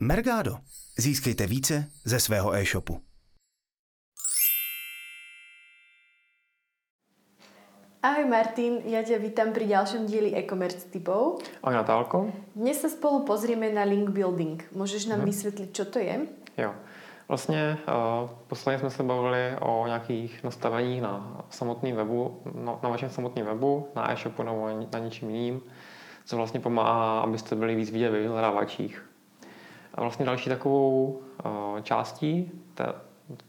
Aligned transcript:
Mergado. 0.00 0.56
Získejte 0.98 1.46
více 1.46 1.90
ze 2.04 2.20
svého 2.20 2.54
e-shopu. 2.54 3.00
Ahoj 8.02 8.28
Martin, 8.28 8.84
ja 8.84 9.00
ťa 9.00 9.16
vítam 9.18 9.56
pri 9.56 9.64
ďalšom 9.64 10.04
dieli 10.04 10.36
e-commerce 10.36 10.92
typov. 10.92 11.40
Ahoj 11.64 11.80
Natálko. 11.80 12.28
Dnes 12.52 12.76
sa 12.76 12.92
spolu 12.92 13.24
pozrieme 13.24 13.72
na 13.72 13.88
link 13.88 14.12
building. 14.12 14.60
Môžeš 14.76 15.08
nám 15.08 15.24
hmm. 15.24 15.30
vysvetliť, 15.32 15.68
čo 15.72 15.84
to 15.88 15.98
je? 15.98 16.28
Jo. 16.60 16.76
Vlastně 17.28 17.78
uh, 17.88 18.30
posledně 18.46 18.78
jsme 18.78 18.90
se 18.90 19.02
bavili 19.02 19.56
o 19.60 19.86
nějakých 19.86 20.44
nastaveních 20.44 21.02
na 21.02 21.44
samotném 21.50 21.96
webu, 21.96 22.42
na, 22.54 22.78
na 22.82 22.88
vašem 22.88 23.10
samotném 23.10 23.46
webu, 23.46 23.88
na 23.96 24.12
e-shopu 24.12 24.42
nebo 24.42 24.68
na 24.92 24.98
něčím 24.98 25.30
jiným, 25.30 25.60
co 26.24 26.36
vlastně 26.36 26.60
pomáhá, 26.60 27.20
abyste 27.20 27.56
byli 27.56 27.74
víc 27.74 27.90
vidět 27.90 28.10
ve 28.10 28.20
vyhledávačích. 28.20 29.15
A 29.96 30.00
vlastně 30.00 30.26
další 30.26 30.50
takovou 30.50 31.20
uh, 31.44 31.80
částí 31.82 32.50
té, 32.74 32.92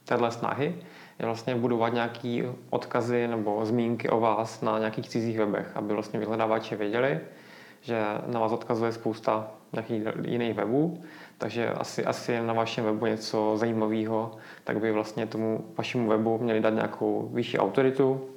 téhle 0.06 0.32
snahy 0.32 0.76
je 1.20 1.26
vlastně 1.26 1.56
budovat 1.56 1.94
nějaký 1.94 2.44
odkazy 2.70 3.28
nebo 3.28 3.66
zmínky 3.66 4.10
o 4.10 4.20
vás 4.20 4.62
na 4.62 4.80
nějakých 4.80 5.10
cizích 5.10 5.38
webech, 5.38 5.78
aby 5.78 5.94
vlastně 5.94 6.20
vyhledávači 6.20 6.76
věděli, 6.76 7.20
že 7.82 8.04
na 8.28 8.40
vás 8.40 8.52
odkazuje 8.52 8.92
spousta 8.92 9.52
nějakých 9.74 10.04
jiných 10.26 10.54
webů, 10.54 11.04
takže 11.38 11.70
asi, 11.70 12.06
asi 12.06 12.42
na 12.42 12.54
vašem 12.54 12.86
webu 12.86 13.06
něco 13.06 13.54
zajímavého, 13.58 14.32
tak 14.64 14.80
by 14.80 14.92
vlastně 14.92 15.28
tomu 15.28 15.66
vašemu 15.78 16.10
webu 16.10 16.38
měli 16.38 16.60
dát 16.60 16.70
nějakou 16.70 17.30
vyšší 17.34 17.60
autoritu 17.60 18.30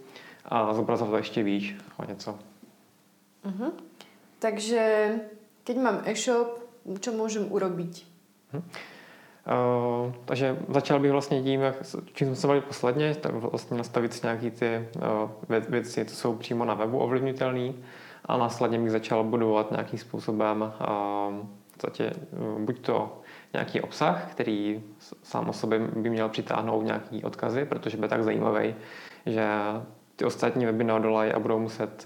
a 0.45 0.75
zobrazovat 0.75 1.11
to 1.11 1.17
ještě 1.17 1.43
víc 1.43 1.75
o 1.97 2.05
něco. 2.05 2.39
Uh-huh. 3.45 3.73
Takže 4.39 5.15
keď 5.65 5.77
mám 5.77 6.03
e-shop, 6.05 6.70
co 7.01 7.13
můžem 7.13 7.53
urobiť? 7.53 8.07
Uh-huh. 8.55 8.63
Uh, 10.07 10.13
takže 10.25 10.59
začal 10.69 10.99
bych 11.01 11.13
vlastně 11.13 11.43
tím, 11.43 11.61
jak, 11.61 11.75
čím 12.13 12.27
jsme 12.27 12.37
se 12.37 12.47
bavili 12.47 12.67
posledně, 12.67 13.15
tak 13.15 13.35
vlastně 13.35 13.77
nastavit 13.77 14.13
si 14.13 14.21
nějaké 14.23 14.51
ty 14.51 14.89
uh, 14.97 15.65
věci, 15.69 16.05
co 16.05 16.17
jsou 16.17 16.37
přímo 16.37 16.65
na 16.65 16.75
webu 16.75 16.99
ovlivnitelné 16.99 17.73
a 18.25 18.37
následně 18.37 18.79
bych 18.79 18.91
začal 18.91 19.25
budovat 19.25 19.71
nějakým 19.71 19.99
způsobem 19.99 20.73
uh, 20.81 21.47
podstatě 21.81 22.13
buď 22.59 22.81
to 22.81 23.21
nějaký 23.53 23.81
obsah, 23.81 24.31
který 24.31 24.83
sám 25.23 25.49
o 25.49 25.53
sobě 25.53 25.79
by 25.79 26.11
měl 26.11 26.29
přitáhnout 26.29 26.85
nějaký 26.85 27.25
odkazy, 27.25 27.65
protože 27.65 27.97
by 27.97 28.09
tak 28.09 28.25
zajímavý, 28.25 28.75
že 29.27 29.47
ty 30.17 30.25
ostatní 30.25 30.67
weby 30.67 30.85
neodolají 30.85 31.33
a 31.33 31.39
budou 31.39 31.59
muset 31.59 32.05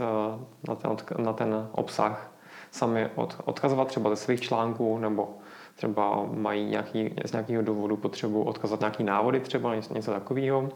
na 0.68 0.74
ten, 0.74 0.96
na 1.18 1.32
ten 1.32 1.68
obsah 1.72 2.33
sami 2.74 3.10
od, 3.14 3.36
odkazovat 3.44 3.88
třeba 3.88 4.10
ze 4.10 4.16
svých 4.16 4.40
článků 4.40 4.98
nebo 4.98 5.34
třeba 5.76 6.26
mají 6.32 6.64
nějaký, 6.64 7.14
z 7.24 7.32
nějakého 7.32 7.62
důvodu 7.62 7.96
potřebu 7.96 8.42
odkazat 8.42 8.80
nějaký 8.80 9.04
návody, 9.04 9.40
třeba 9.40 9.74
něco 9.74 10.10
takového. 10.10 10.68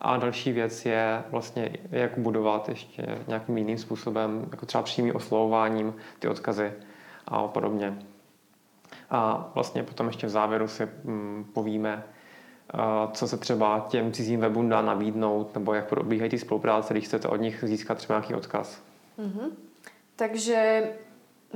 A 0.00 0.16
další 0.16 0.52
věc 0.52 0.86
je 0.86 1.22
vlastně, 1.30 1.70
jak 1.90 2.18
budovat 2.18 2.68
ještě 2.68 3.18
nějakým 3.28 3.58
jiným 3.58 3.78
způsobem, 3.78 4.46
jako 4.50 4.66
třeba 4.66 4.82
přímým 4.82 5.16
oslovováním 5.16 5.94
ty 6.18 6.28
odkazy 6.28 6.72
a 7.26 7.48
podobně. 7.48 7.98
A 9.10 9.50
vlastně 9.54 9.82
potom 9.82 10.06
ještě 10.06 10.26
v 10.26 10.30
závěru 10.30 10.68
si 10.68 10.88
mm, 11.04 11.50
povíme, 11.54 12.04
co 13.12 13.28
se 13.28 13.36
třeba 13.36 13.86
těm 13.88 14.12
cizím 14.12 14.40
webům 14.40 14.68
dá 14.68 14.82
nabídnout, 14.82 15.54
nebo 15.54 15.74
jak 15.74 15.88
probíhají 15.88 16.30
ty 16.30 16.38
spolupráce, 16.38 16.94
když 16.94 17.04
chcete 17.04 17.28
od 17.28 17.36
nich 17.36 17.64
získat 17.66 17.98
třeba 17.98 18.18
nějaký 18.18 18.34
odkaz. 18.34 18.82
Mm-hmm. 19.18 19.50
Takže 20.16 20.82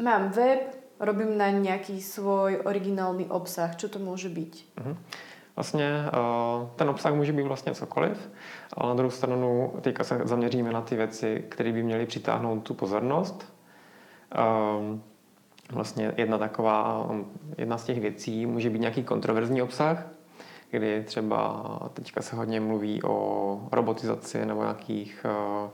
mám 0.03 0.29
web, 0.29 0.77
robím 1.01 1.39
na 1.39 1.51
nějaký 1.51 2.03
svůj 2.03 2.61
originální 2.65 3.27
obsah. 3.27 3.77
Co 3.77 3.89
to 3.89 3.99
může 3.99 4.29
být? 4.29 4.65
Mm-hmm. 4.77 4.97
Vlastně 5.57 6.05
eh, 6.07 6.69
ten 6.77 6.89
obsah 6.89 7.15
může 7.15 7.33
být 7.33 7.43
vlastně 7.43 7.75
cokoliv, 7.75 8.31
ale 8.77 8.89
na 8.89 8.95
druhou 8.95 9.11
stranu 9.11 9.73
teďka 9.81 10.05
se 10.05 10.21
zaměříme 10.25 10.73
na 10.73 10.81
ty 10.81 10.97
věci, 10.97 11.45
které 11.49 11.73
by 11.73 11.83
měly 11.83 12.07
přitáhnout 12.07 12.63
tu 12.63 12.75
pozornost. 12.75 13.53
Ehm, 14.35 15.03
vlastně 15.71 16.15
jedna 16.17 16.39
taková, 16.39 17.11
jedna 17.59 17.79
z 17.79 17.85
těch 17.85 18.01
věcí 18.01 18.47
může 18.47 18.71
být 18.71 18.79
nějaký 18.79 19.05
kontroverzní 19.05 19.63
obsah, 19.63 20.07
kdy 20.71 21.03
třeba 21.05 21.63
teďka 21.93 22.23
se 22.23 22.37
hodně 22.37 22.61
mluví 22.61 23.03
o 23.03 23.69
robotizaci 23.73 24.47
nebo 24.47 24.63
nějakých 24.63 25.27
eh, 25.29 25.71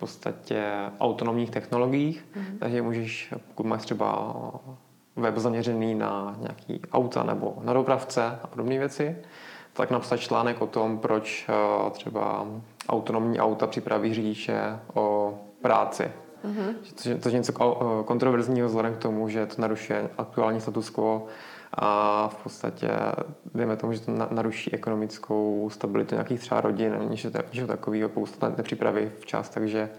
podstatě 0.00 0.64
autonomních 1.00 1.50
technologiích, 1.50 2.24
mm-hmm. 2.34 2.58
takže 2.58 2.82
můžeš, 2.82 3.34
pokud 3.48 3.66
máš 3.66 3.82
třeba 3.82 4.34
web 5.16 5.36
zaměřený 5.38 5.94
na 5.94 6.36
nějaký 6.40 6.80
auta 6.92 7.22
nebo 7.22 7.58
na 7.64 7.72
dopravce 7.72 8.38
a 8.42 8.46
podobné 8.46 8.78
věci, 8.78 9.16
tak 9.72 9.90
napsat 9.90 10.16
článek 10.16 10.62
o 10.62 10.66
tom, 10.66 10.98
proč 10.98 11.46
eh, 11.48 11.90
třeba 11.90 12.46
autonomní 12.88 13.40
auta 13.40 13.66
připraví 13.66 14.14
řidiče 14.14 14.78
o 14.94 15.34
práci. 15.62 16.10
Mm-hmm. 16.44 17.20
To, 17.22 17.28
je 17.28 17.34
něco 17.34 17.52
eh, 17.60 18.04
kontroverzního 18.04 18.68
vzhledem 18.68 18.94
k 18.94 18.98
tomu, 18.98 19.28
že 19.28 19.46
to 19.46 19.62
narušuje 19.62 20.10
aktuální 20.18 20.60
status 20.60 20.90
quo 20.90 21.26
a 21.74 22.28
v 22.28 22.42
podstatě 22.42 22.90
dejme 23.54 23.76
tomu, 23.76 23.92
že 23.92 24.00
to 24.00 24.12
naruší 24.30 24.74
ekonomickou 24.74 25.70
stabilitu 25.72 26.14
nějakých 26.14 26.40
třeba 26.40 26.60
rodin, 26.60 26.96
něco, 27.08 27.30
něco 27.52 27.66
takového, 27.66 28.08
pokud 28.08 28.36
to 28.36 28.52
nepřipraví 28.56 29.10
včas, 29.18 29.48
takže 29.48 29.90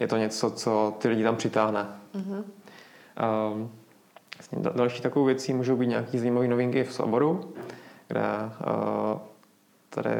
je 0.00 0.08
to 0.08 0.16
něco, 0.16 0.50
co 0.50 0.94
ty 0.98 1.08
lidi 1.08 1.22
tam 1.22 1.36
přitáhne. 1.36 1.86
Mm-hmm. 2.14 2.44
Um, 3.52 3.70
Vlastně 4.38 4.70
další 4.74 5.02
takovou 5.02 5.24
věcí 5.24 5.54
můžou 5.54 5.76
být 5.76 5.86
nějaké 5.86 6.18
zajímavé 6.18 6.48
novinky 6.48 6.84
v 6.84 6.92
soboru, 6.92 7.54
kde 8.08 8.20
uh, 8.20 9.18
tady 9.90 10.10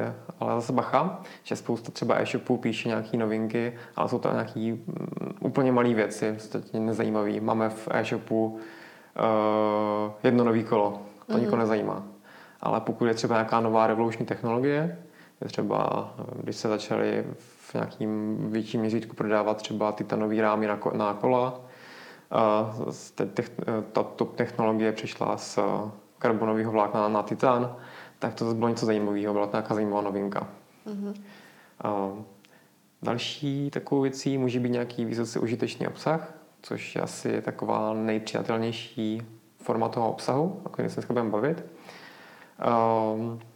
ale 0.41 0.55
zase 0.55 0.73
bacha, 0.73 1.21
že 1.43 1.57
spousta 1.57 1.93
třeba 1.93 2.21
e-shopů 2.21 2.57
píše 2.57 2.89
nějaké 2.89 3.17
novinky, 3.17 3.75
ale 3.97 4.09
jsou 4.09 4.19
to 4.19 4.33
nějaké 4.33 4.61
um, 4.61 4.83
úplně 5.41 5.73
malé 5.73 5.95
věci, 5.95 6.33
prostě 6.33 6.79
nezajímavé. 6.79 7.41
Máme 7.41 7.69
v 7.69 7.89
e-shopu 7.91 8.59
uh, 9.17 10.13
jedno 10.25 10.45
nový 10.45 10.65
kolo, 10.65 11.03
to 11.27 11.33
mm-hmm. 11.33 11.41
nikoho 11.41 11.57
nezajímá. 11.57 12.03
Ale 12.61 12.81
pokud 12.81 13.05
je 13.05 13.15
třeba 13.15 13.35
nějaká 13.35 13.61
nová 13.61 13.87
revoluční 13.87 14.27
technologie, 14.27 14.99
je 15.41 15.49
třeba, 15.49 16.11
když 16.43 16.57
se 16.57 16.69
začaly 16.69 17.25
v 17.39 17.75
nějakým 17.75 18.37
větším 18.51 18.81
měřítku 18.81 19.17
prodávat 19.17 19.57
třeba 19.57 19.93
titanové 19.93 20.41
rámy 20.41 20.67
na, 20.67 20.79
na 20.93 21.15
kola, 21.15 21.61
tato 23.93 24.25
technologie 24.25 24.93
přišla 24.93 25.37
z 25.37 25.59
karbonového 26.19 26.73
vlákna 26.73 27.09
na 27.09 27.23
titan, 27.23 27.77
tak 28.19 28.35
to 28.35 28.55
bylo 28.55 28.69
něco 28.69 28.87
zajímavého, 28.87 29.33
byla 29.33 29.47
to 29.47 29.57
nějaká 29.57 29.75
zajímavá 29.75 30.03
novinka. 30.03 30.47
Mm-hmm. 30.87 31.15
Další 33.03 33.71
takovou 33.71 34.03
věcí 34.03 34.39
může 34.39 34.61
být 34.61 34.73
nějaký 34.73 35.05
vysoce 35.05 35.39
užitečný 35.39 35.87
obsah, 35.87 36.35
což 36.65 36.95
je 36.95 37.03
asi 37.03 37.43
taková 37.43 37.95
nejpřijatelnější 37.95 39.23
forma 39.59 39.89
toho 39.89 40.11
obsahu, 40.11 40.61
o 40.65 40.69
kterém 40.69 40.91
se 40.91 40.95
dneska 40.95 41.13
budeme 41.13 41.31
bavit. 41.31 41.65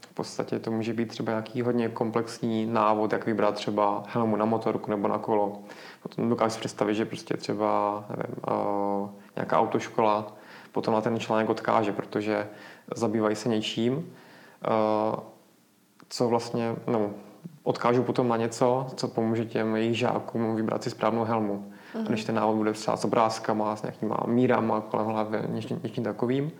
V 0.01 0.13
podstatě 0.13 0.59
to 0.59 0.71
může 0.71 0.93
být 0.93 1.09
třeba 1.09 1.31
nějaký 1.31 1.61
hodně 1.61 1.89
komplexní 1.89 2.65
návod, 2.65 3.13
jak 3.13 3.25
vybrat 3.25 3.55
třeba 3.55 4.03
helmu 4.07 4.35
na 4.35 4.45
motorku 4.45 4.91
nebo 4.91 5.07
na 5.07 5.17
kolo 5.17 5.59
Potom 6.03 6.29
dokážu 6.29 6.53
si 6.53 6.59
představit, 6.59 6.95
že 6.95 7.05
prostě 7.05 7.37
třeba 7.37 8.03
nevím, 8.09 8.35
uh, 8.47 9.09
nějaká 9.35 9.59
autoškola 9.59 10.33
potom 10.71 10.93
na 10.93 11.01
ten 11.01 11.19
článek 11.19 11.49
odkáže, 11.49 11.91
protože 11.91 12.47
zabývají 12.95 13.35
se 13.35 13.49
něčím, 13.49 13.93
uh, 13.95 14.03
co 16.09 16.27
vlastně, 16.27 16.75
no, 16.87 17.11
odkážu 17.63 18.03
potom 18.03 18.27
na 18.27 18.37
něco, 18.37 18.87
co 18.95 19.07
pomůže 19.07 19.45
těm 19.45 19.75
jejich 19.75 19.97
žákům 19.97 20.55
vybrat 20.55 20.83
si 20.83 20.89
správnou 20.89 21.23
helmu. 21.23 21.73
Mm-hmm. 21.95 22.05
A 22.05 22.07
když 22.07 22.25
ten 22.25 22.35
návod 22.35 22.55
bude 22.55 22.73
třeba 22.73 22.97
s 22.97 23.05
obrázkama, 23.05 23.75
s 23.75 23.81
nějakýma 23.81 24.17
mírama 24.25 24.81
kolem 24.81 25.07
hlavy, 25.07 25.39
něčím, 25.47 25.79
něčím 25.83 26.03
takovým, 26.03 26.51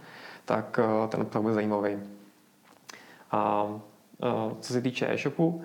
tak 0.45 0.79
uh, 1.01 1.09
ten 1.09 1.21
obsah 1.21 1.41
bude 1.41 1.53
zajímavý. 1.53 1.99
A 3.31 3.63
uh, 3.63 3.77
co 4.59 4.73
se 4.73 4.81
týče 4.81 5.13
e-shopu, 5.13 5.63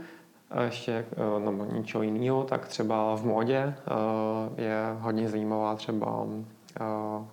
ještě 0.62 0.92
eh, 0.92 1.40
nebo 1.40 1.64
něčeho 1.64 2.02
jiného, 2.02 2.44
tak 2.44 2.68
třeba 2.68 3.16
v 3.16 3.24
módě 3.24 3.56
eh, 3.56 4.62
je 4.62 4.96
hodně 4.98 5.28
zajímavá 5.28 5.74
třeba 5.76 6.26
eh, 6.80 7.24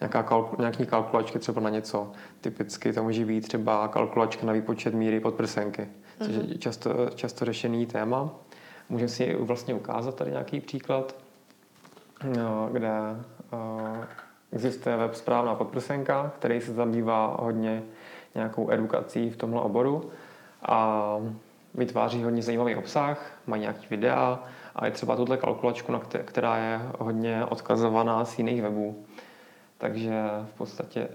nějaká 0.00 0.22
kalku, 0.22 0.56
nějaký 0.58 0.86
kalkulačky 0.86 1.38
třeba 1.38 1.60
na 1.60 1.70
něco. 1.70 2.12
Typicky 2.40 2.92
to 2.92 3.02
může 3.02 3.24
být 3.24 3.40
třeba 3.40 3.88
kalkulačka 3.88 4.46
na 4.46 4.52
výpočet 4.52 4.94
míry 4.94 5.20
podprsenky, 5.20 5.88
což 6.18 6.34
je 6.34 6.42
mhm. 6.42 6.58
často, 6.58 7.10
často 7.14 7.44
řešený 7.44 7.86
téma. 7.86 8.30
Můžeme 8.88 9.08
si 9.08 9.34
vlastně 9.34 9.74
ukázat 9.74 10.14
tady 10.14 10.30
nějaký 10.30 10.60
příklad, 10.60 11.16
kde 12.72 12.90
existuje 14.52 14.96
web 14.96 15.14
Správná 15.14 15.54
podprsenka, 15.54 16.32
který 16.38 16.60
se 16.60 16.72
zabývá 16.72 17.36
hodně 17.40 17.82
nějakou 18.34 18.70
edukací 18.70 19.30
v 19.30 19.36
tomhle 19.36 19.60
oboru. 19.60 20.10
A 20.62 21.16
vytváří 21.74 22.24
hodně 22.24 22.42
zajímavý 22.42 22.76
obsah, 22.76 23.38
mají 23.46 23.62
nějaký 23.62 23.86
videa 23.90 24.38
a 24.76 24.86
je 24.86 24.90
třeba 24.92 25.16
tuhle 25.16 25.36
kalkulačku, 25.36 25.92
která 26.24 26.56
je 26.56 26.80
hodně 26.98 27.44
odkazovaná 27.44 28.24
z 28.24 28.38
jiných 28.38 28.62
webů. 28.62 29.04
Takže 29.78 30.22
v 30.54 30.58
podstatě 30.58 31.08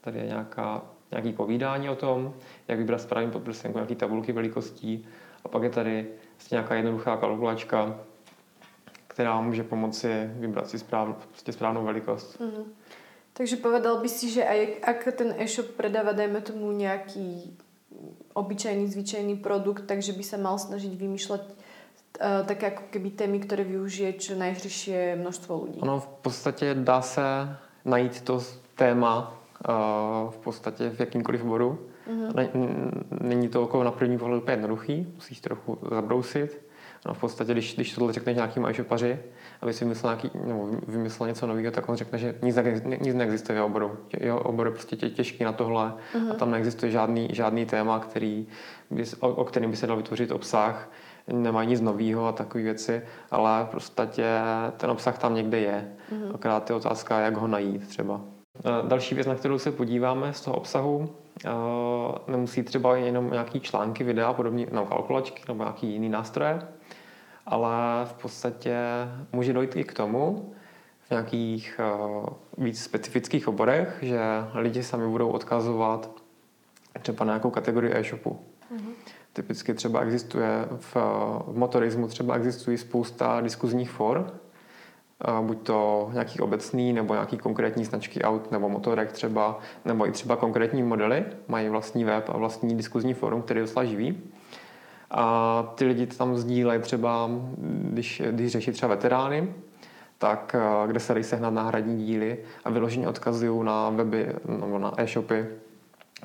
tady 0.00 0.18
je 0.18 0.26
nějaká, 0.26 0.82
nějaký 1.10 1.32
povídání 1.32 1.88
o 1.88 1.96
tom, 1.96 2.34
jak 2.68 2.78
vybrat 2.78 3.00
správný 3.00 3.30
podprsenku, 3.30 3.78
nějaký 3.78 3.94
tabulky 3.94 4.32
velikostí 4.32 5.06
a 5.44 5.48
pak 5.48 5.62
je 5.62 5.70
tady 5.70 6.06
vlastně 6.36 6.54
nějaká 6.54 6.74
jednoduchá 6.74 7.16
kalkulačka, 7.16 8.00
která 9.06 9.40
může 9.40 9.62
pomoci 9.62 10.30
vybrat 10.34 10.68
si 10.68 10.78
správ, 10.78 11.26
prostě 11.30 11.52
správnou 11.52 11.84
velikost. 11.84 12.40
Mm. 12.40 12.72
Takže 13.32 13.56
povedal 13.56 13.98
by 13.98 14.08
si, 14.08 14.30
že 14.30 14.46
aj 14.46 14.60
ak 14.82 15.00
ten 15.18 15.34
e-shop 15.38 15.66
predáva, 15.74 16.12
dajme 16.12 16.40
tomu 16.40 16.70
nějaký 16.72 17.58
obyčajný, 18.34 18.86
zvyčajný 18.86 19.36
produkt, 19.36 19.86
takže 19.86 20.12
by 20.12 20.22
sa 20.22 20.38
mal 20.38 20.58
snažiť 20.58 20.94
vymýšľať 20.94 21.42
uh, 21.42 22.46
také 22.46 22.74
ako 22.74 22.82
keby 22.90 23.10
témy, 23.10 23.38
které 23.42 23.64
využije 23.64 24.12
čo 24.22 24.32
nejširšie 24.34 25.16
množstvo 25.18 25.64
lidí. 25.64 25.78
Ono 25.82 26.00
v 26.00 26.06
podstatě 26.06 26.74
dá 26.74 27.02
se 27.02 27.22
najít 27.84 28.20
to 28.20 28.42
téma 28.74 29.34
uh, 29.68 30.30
v 30.30 30.36
podstatě 30.36 30.90
v 30.90 31.00
jakýmkoliv 31.00 31.42
bodu. 31.42 31.78
Mm-hmm. 32.10 33.04
Není 33.20 33.48
to 33.48 33.60
jako 33.60 33.84
na 33.84 33.90
první 33.90 34.18
pohled 34.18 34.42
úplně 34.42 34.52
jednoduchý, 34.52 35.06
musíš 35.14 35.40
trochu 35.40 35.78
zabrousit. 35.90 36.64
No 37.06 37.14
v 37.14 37.20
podstatě, 37.20 37.52
když, 37.52 37.74
když 37.74 37.94
tohle 37.94 38.12
řekneš 38.12 38.36
nějakým 38.36 38.66
e-shopaři, 38.66 39.18
aby 39.60 39.72
si 39.72 39.84
vymyslel, 39.84 40.12
nějaký, 40.12 40.38
nebo 40.44 40.68
vymyslel 40.88 41.28
něco 41.28 41.46
nového, 41.46 41.72
tak 41.72 41.88
on 41.88 41.96
řekne, 41.96 42.18
že 42.18 42.34
nic, 42.42 42.56
nic 43.00 43.14
neexistuje 43.14 43.54
v 43.54 43.56
jeho 43.56 43.66
oboru. 43.66 43.96
Jeho 44.20 44.40
obor 44.40 44.66
je 44.66 44.72
prostě 44.72 44.96
tě, 44.96 45.10
těžký 45.10 45.44
na 45.44 45.52
tohle 45.52 45.92
mm-hmm. 46.14 46.30
a 46.30 46.34
tam 46.34 46.50
neexistuje 46.50 46.92
žádný, 46.92 47.28
žádný 47.32 47.66
téma, 47.66 47.98
který 47.98 48.46
by, 48.90 49.04
o, 49.20 49.28
o 49.28 49.44
kterém 49.44 49.70
by 49.70 49.76
se 49.76 49.86
dal 49.86 49.96
vytvořit 49.96 50.32
obsah. 50.32 50.90
Nemají 51.32 51.68
nic 51.68 51.80
nového 51.80 52.26
a 52.26 52.32
takové 52.32 52.64
věci, 52.64 53.02
ale 53.30 53.66
prostě 53.70 54.06
ten 54.76 54.90
obsah 54.90 55.18
tam 55.18 55.34
někde 55.34 55.58
je. 55.60 55.92
Mm-hmm. 56.12 56.34
Akorát 56.34 56.70
je 56.70 56.76
otázka, 56.76 57.20
jak 57.20 57.36
ho 57.36 57.46
najít 57.46 57.88
třeba. 57.88 58.20
Další 58.88 59.14
věc, 59.14 59.26
na 59.26 59.34
kterou 59.34 59.58
se 59.58 59.72
podíváme 59.72 60.32
z 60.32 60.40
toho 60.40 60.56
obsahu, 60.56 61.08
nemusí 62.26 62.62
třeba 62.62 62.96
jenom 62.96 63.30
nějaký 63.30 63.60
články, 63.60 64.04
videa, 64.04 64.32
podobně, 64.32 64.66
no, 64.72 64.86
kalkulačky 64.86 65.42
nebo 65.48 65.64
nějaký 65.64 65.92
jiný 65.92 66.08
nástroje, 66.08 66.62
ale 67.46 67.70
v 68.04 68.12
podstatě 68.12 68.78
může 69.32 69.52
dojít 69.52 69.76
i 69.76 69.84
k 69.84 69.92
tomu, 69.92 70.54
v 71.06 71.10
nějakých 71.10 71.80
uh, 71.80 72.26
víc 72.64 72.82
specifických 72.82 73.48
oborech, 73.48 73.98
že 74.02 74.20
lidi 74.54 74.82
sami 74.82 75.08
budou 75.08 75.28
odkazovat 75.28 76.10
třeba 77.02 77.24
na 77.24 77.32
nějakou 77.32 77.50
kategorii 77.50 77.94
e-shopu. 77.94 78.40
Mm-hmm. 78.72 78.92
Typicky 79.32 79.74
třeba 79.74 80.00
existuje 80.00 80.68
v, 80.76 80.94
v 81.46 81.52
motorismu 81.56 82.08
třeba 82.08 82.34
existují 82.34 82.78
spousta 82.78 83.40
diskuzních 83.40 83.90
for, 83.90 84.40
buď 85.42 85.58
to 85.62 86.10
nějaký 86.12 86.40
obecný 86.40 86.92
nebo 86.92 87.14
nějaký 87.14 87.38
konkrétní 87.38 87.84
značky 87.84 88.22
aut 88.22 88.52
nebo 88.52 88.68
motorek 88.68 89.12
třeba, 89.12 89.58
nebo 89.84 90.08
i 90.08 90.12
třeba 90.12 90.36
konkrétní 90.36 90.82
modely, 90.82 91.24
mají 91.48 91.68
vlastní 91.68 92.04
web 92.04 92.28
a 92.28 92.36
vlastní 92.36 92.76
diskuzní 92.76 93.14
forum, 93.14 93.42
který 93.42 93.60
docela 93.60 93.84
živý. 93.84 94.18
A 95.10 95.72
ty 95.74 95.84
lidi 95.84 96.06
tam 96.06 96.36
sdílejí 96.36 96.80
třeba, 96.80 97.30
když, 97.58 98.22
když 98.30 98.52
řeší 98.52 98.72
třeba 98.72 98.94
veterány, 98.94 99.48
tak 100.18 100.56
eh, 100.58 100.86
kde 100.86 101.00
se 101.00 101.14
dají 101.14 101.24
sehnat 101.24 101.54
náhradní 101.54 102.06
díly 102.06 102.38
a 102.64 102.70
vyloženě 102.70 103.08
odkazují 103.08 103.64
na 103.64 103.90
weby 103.90 104.32
nebo 104.48 104.78
na 104.78 104.92
e-shopy, 104.96 105.46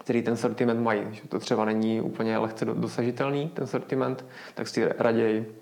který 0.01 0.21
ten 0.21 0.37
sortiment 0.37 0.81
mají. 0.81 1.01
Že 1.11 1.21
to 1.29 1.39
třeba 1.39 1.65
není 1.65 2.01
úplně 2.01 2.37
lehce 2.37 2.65
dosažitelný, 2.65 3.47
ten 3.47 3.67
sortiment, 3.67 4.25
tak 4.55 4.67
si 4.67 4.89
raději 4.97 5.55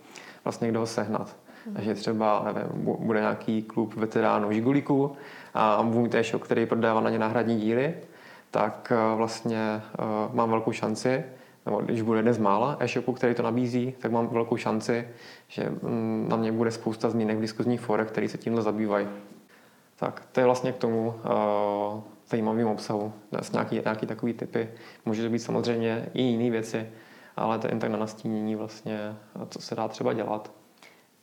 vlastně 0.44 0.68
kdo 0.68 0.80
ho 0.80 0.86
sehnat. 0.86 1.36
Mm. 1.68 1.74
Takže 1.74 1.94
třeba 1.94 2.52
nevím, 2.54 2.96
bude 3.00 3.20
nějaký 3.20 3.64
klub 3.64 3.96
veteránů 3.96 4.52
Žigulíků 4.52 5.12
a 5.54 5.84
budu 5.84 6.02
mít 6.02 6.16
který 6.40 6.66
prodává 6.66 7.02
na 7.02 7.10
ně 7.10 7.20
náhradní 7.20 7.60
díly, 7.60 7.96
tak 8.52 8.94
eh, 8.96 9.16
vlastně 9.16 9.82
uh, 10.00 10.36
mám 10.36 10.50
velkou 10.50 10.72
šanci, 10.72 11.24
nebo 11.66 11.82
když 11.82 12.02
bude 12.02 12.34
z 12.34 12.38
mála 12.38 12.78
e-shopu, 12.80 13.14
který 13.14 13.36
to 13.36 13.44
nabízí, 13.44 13.96
tak 14.00 14.12
mám 14.12 14.28
velkou 14.28 14.58
šanci, 14.58 15.08
že 15.48 15.70
mm, 15.70 16.26
na 16.30 16.38
mě 16.38 16.52
bude 16.52 16.72
spousta 16.72 17.10
zmínek 17.10 17.38
v 17.38 17.42
diskuzních 17.42 17.82
forech, 17.82 18.08
který 18.08 18.30
se 18.30 18.38
tímhle 18.38 18.62
zabývají. 18.62 19.08
Tak 19.96 20.28
to 20.32 20.40
je 20.40 20.46
vlastně 20.46 20.72
k 20.72 20.78
tomu 20.78 21.08
uh, 21.08 22.02
zajímavým 22.30 22.68
obsahu. 22.68 23.14
Dnes 23.32 23.52
nějaký, 23.52 23.82
nějaký 23.84 24.06
takový 24.06 24.34
typy. 24.34 24.70
Může 25.06 25.24
to 25.24 25.30
být 25.30 25.40
samozřejmě 25.40 26.10
i 26.14 26.22
jiné 26.22 26.52
věci, 26.52 26.90
ale 27.36 27.60
to 27.60 27.68
je 27.68 27.72
jen 27.72 27.80
tak 27.80 27.92
na 27.92 27.98
nastínění 27.98 28.56
vlastně, 28.56 29.16
co 29.50 29.62
se 29.62 29.76
dá 29.76 29.88
třeba 29.88 30.14
dělat. 30.14 30.52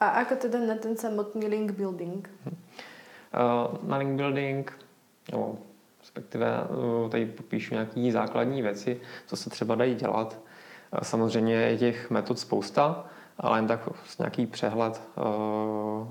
A 0.00 0.18
jako 0.18 0.36
teda 0.36 0.58
na 0.58 0.74
ten 0.74 0.96
samotný 0.96 1.46
link 1.46 1.72
building? 1.72 2.30
Uh, 2.46 3.88
na 3.88 3.96
link 3.96 4.16
building, 4.16 4.72
no, 5.32 5.58
respektive 6.04 6.46
eh, 6.46 7.08
tady 7.08 7.26
popíšu 7.26 7.74
nějaké 7.74 8.12
základní 8.12 8.62
věci, 8.62 9.00
co 9.26 9.36
se 9.36 9.50
třeba 9.50 9.74
dají 9.74 9.94
dělat. 9.94 10.40
Eh, 10.92 11.04
samozřejmě 11.04 11.54
je 11.54 11.78
těch 11.78 12.10
metod 12.10 12.38
spousta, 12.38 13.06
ale 13.38 13.58
jen 13.58 13.66
tak 13.66 13.88
nějaký 14.18 14.46
přehled, 14.46 15.02
eh, 15.18 15.20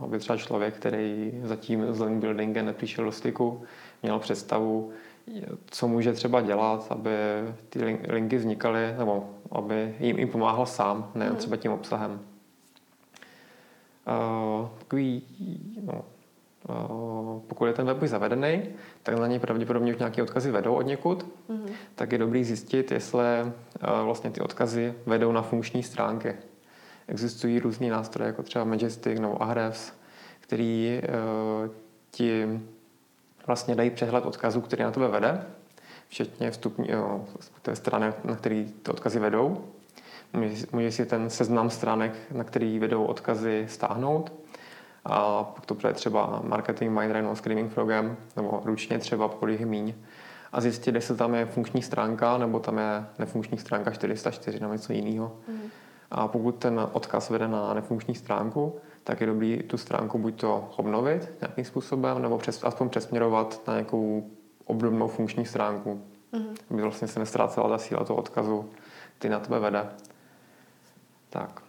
aby 0.03 0.19
třeba 0.19 0.37
člověk, 0.37 0.75
který 0.75 1.33
zatím 1.43 1.93
s 1.93 2.01
link 2.01 2.19
buildingem 2.19 2.65
nepřišel 2.65 3.05
do 3.05 3.11
styku, 3.11 3.63
měl 4.03 4.19
představu, 4.19 4.91
co 5.65 5.87
může 5.87 6.13
třeba 6.13 6.41
dělat, 6.41 6.87
aby 6.89 7.09
ty 7.69 7.99
linky 8.09 8.37
vznikaly, 8.37 8.95
nebo 8.97 9.29
aby 9.51 9.95
jim, 9.99 10.19
jim 10.19 10.29
pomáhal 10.29 10.65
sám, 10.65 11.11
ne 11.15 11.27
hmm. 11.27 11.35
třeba 11.35 11.57
tím 11.57 11.71
obsahem. 11.71 12.19
Takový 14.79 15.23
no, 15.81 16.05
Eh, 16.69 17.39
pokud 17.47 17.65
je 17.65 17.73
ten 17.73 17.85
web 17.85 18.01
už 18.01 18.09
zavedený, 18.09 18.63
tak 19.03 19.19
na 19.19 19.27
něj 19.27 19.39
pravděpodobně 19.39 19.93
už 19.93 19.99
nějaké 19.99 20.23
odkazy 20.23 20.51
vedou 20.51 20.73
od 20.73 20.81
někud, 20.81 21.25
mm-hmm. 21.49 21.71
tak 21.95 22.11
je 22.11 22.17
dobrý 22.17 22.43
zjistit, 22.43 22.91
jestli 22.91 23.25
eh, 23.25 23.51
vlastně 24.03 24.31
ty 24.31 24.41
odkazy 24.41 24.93
vedou 25.05 25.31
na 25.31 25.41
funkční 25.41 25.83
stránky. 25.83 26.35
Existují 27.07 27.59
různé 27.59 27.87
nástroje, 27.87 28.27
jako 28.27 28.43
třeba 28.43 28.65
Majestic 28.65 29.19
nebo 29.19 29.43
Ahrefs, 29.43 29.93
který 30.39 31.01
ti 32.11 32.59
vlastně 33.47 33.75
dají 33.75 33.89
přehled 33.89 34.25
odkazů, 34.25 34.61
který 34.61 34.83
na 34.83 34.91
tebe 34.91 35.07
vede, 35.07 35.45
včetně 36.07 36.51
vstupní, 36.51 36.89
té 37.61 37.75
strany, 37.75 38.13
na 38.23 38.35
které 38.35 38.65
ty 38.83 38.91
odkazy 38.91 39.19
vedou. 39.19 39.72
Můžeš 40.71 40.95
si 40.95 41.05
ten 41.05 41.29
seznam 41.29 41.69
stránek, 41.69 42.13
na 42.31 42.43
který 42.43 42.79
vedou 42.79 43.03
odkazy, 43.03 43.65
stáhnout 43.69 44.31
a 45.05 45.43
pak 45.43 45.65
to 45.65 45.73
bude 45.73 45.93
třeba 45.93 46.41
marketing 46.43 46.99
Mindray 46.99 47.35
Screaming 47.35 47.71
Frogem 47.71 48.17
nebo 48.35 48.61
ručně 48.65 48.99
třeba 48.99 49.27
polih 49.27 49.65
míň 49.65 49.93
a 50.51 50.61
zjistit, 50.61 50.95
jestli 50.95 51.15
tam 51.15 51.35
je 51.35 51.45
funkční 51.45 51.81
stránka 51.81 52.37
nebo 52.37 52.59
tam 52.59 52.77
je 52.77 53.05
nefunkční 53.19 53.57
stránka 53.57 53.91
404 53.91 54.59
nebo 54.59 54.73
něco 54.73 54.93
jiného. 54.93 55.31
Mm. 55.47 55.61
A 56.11 56.27
pokud 56.27 56.55
ten 56.55 56.87
odkaz 56.91 57.29
vede 57.29 57.47
na 57.47 57.73
nefunkční 57.73 58.15
stránku, 58.15 58.75
tak 59.03 59.21
je 59.21 59.27
dobrý 59.27 59.63
tu 59.67 59.77
stránku 59.77 60.17
buď 60.17 60.41
to 60.41 60.69
obnovit 60.75 61.31
nějakým 61.41 61.65
způsobem, 61.65 62.21
nebo 62.21 62.37
přes, 62.37 62.63
aspoň 62.63 62.89
přesměrovat 62.89 63.61
na 63.67 63.73
nějakou 63.73 64.29
obdobnou 64.65 65.07
funkční 65.07 65.45
stránku, 65.45 66.01
mm. 66.31 66.55
aby 66.71 66.81
vlastně 66.81 67.07
se 67.07 67.19
nestrácela 67.19 67.69
ta 67.69 67.77
síla 67.77 68.03
toho 68.03 68.19
odkazu, 68.19 68.69
ty 69.19 69.29
na 69.29 69.39
tebe 69.39 69.59
vede. 69.59 69.89
Tak. 71.33 71.61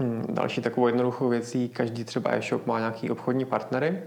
Mm, 0.00 0.24
další 0.28 0.62
takovou 0.62 0.86
jednoduchou 0.86 1.28
věcí, 1.28 1.68
každý 1.68 2.04
třeba 2.04 2.30
e-shop 2.30 2.66
má 2.66 2.78
nějaký 2.78 3.10
obchodní 3.10 3.44
partnery. 3.44 4.02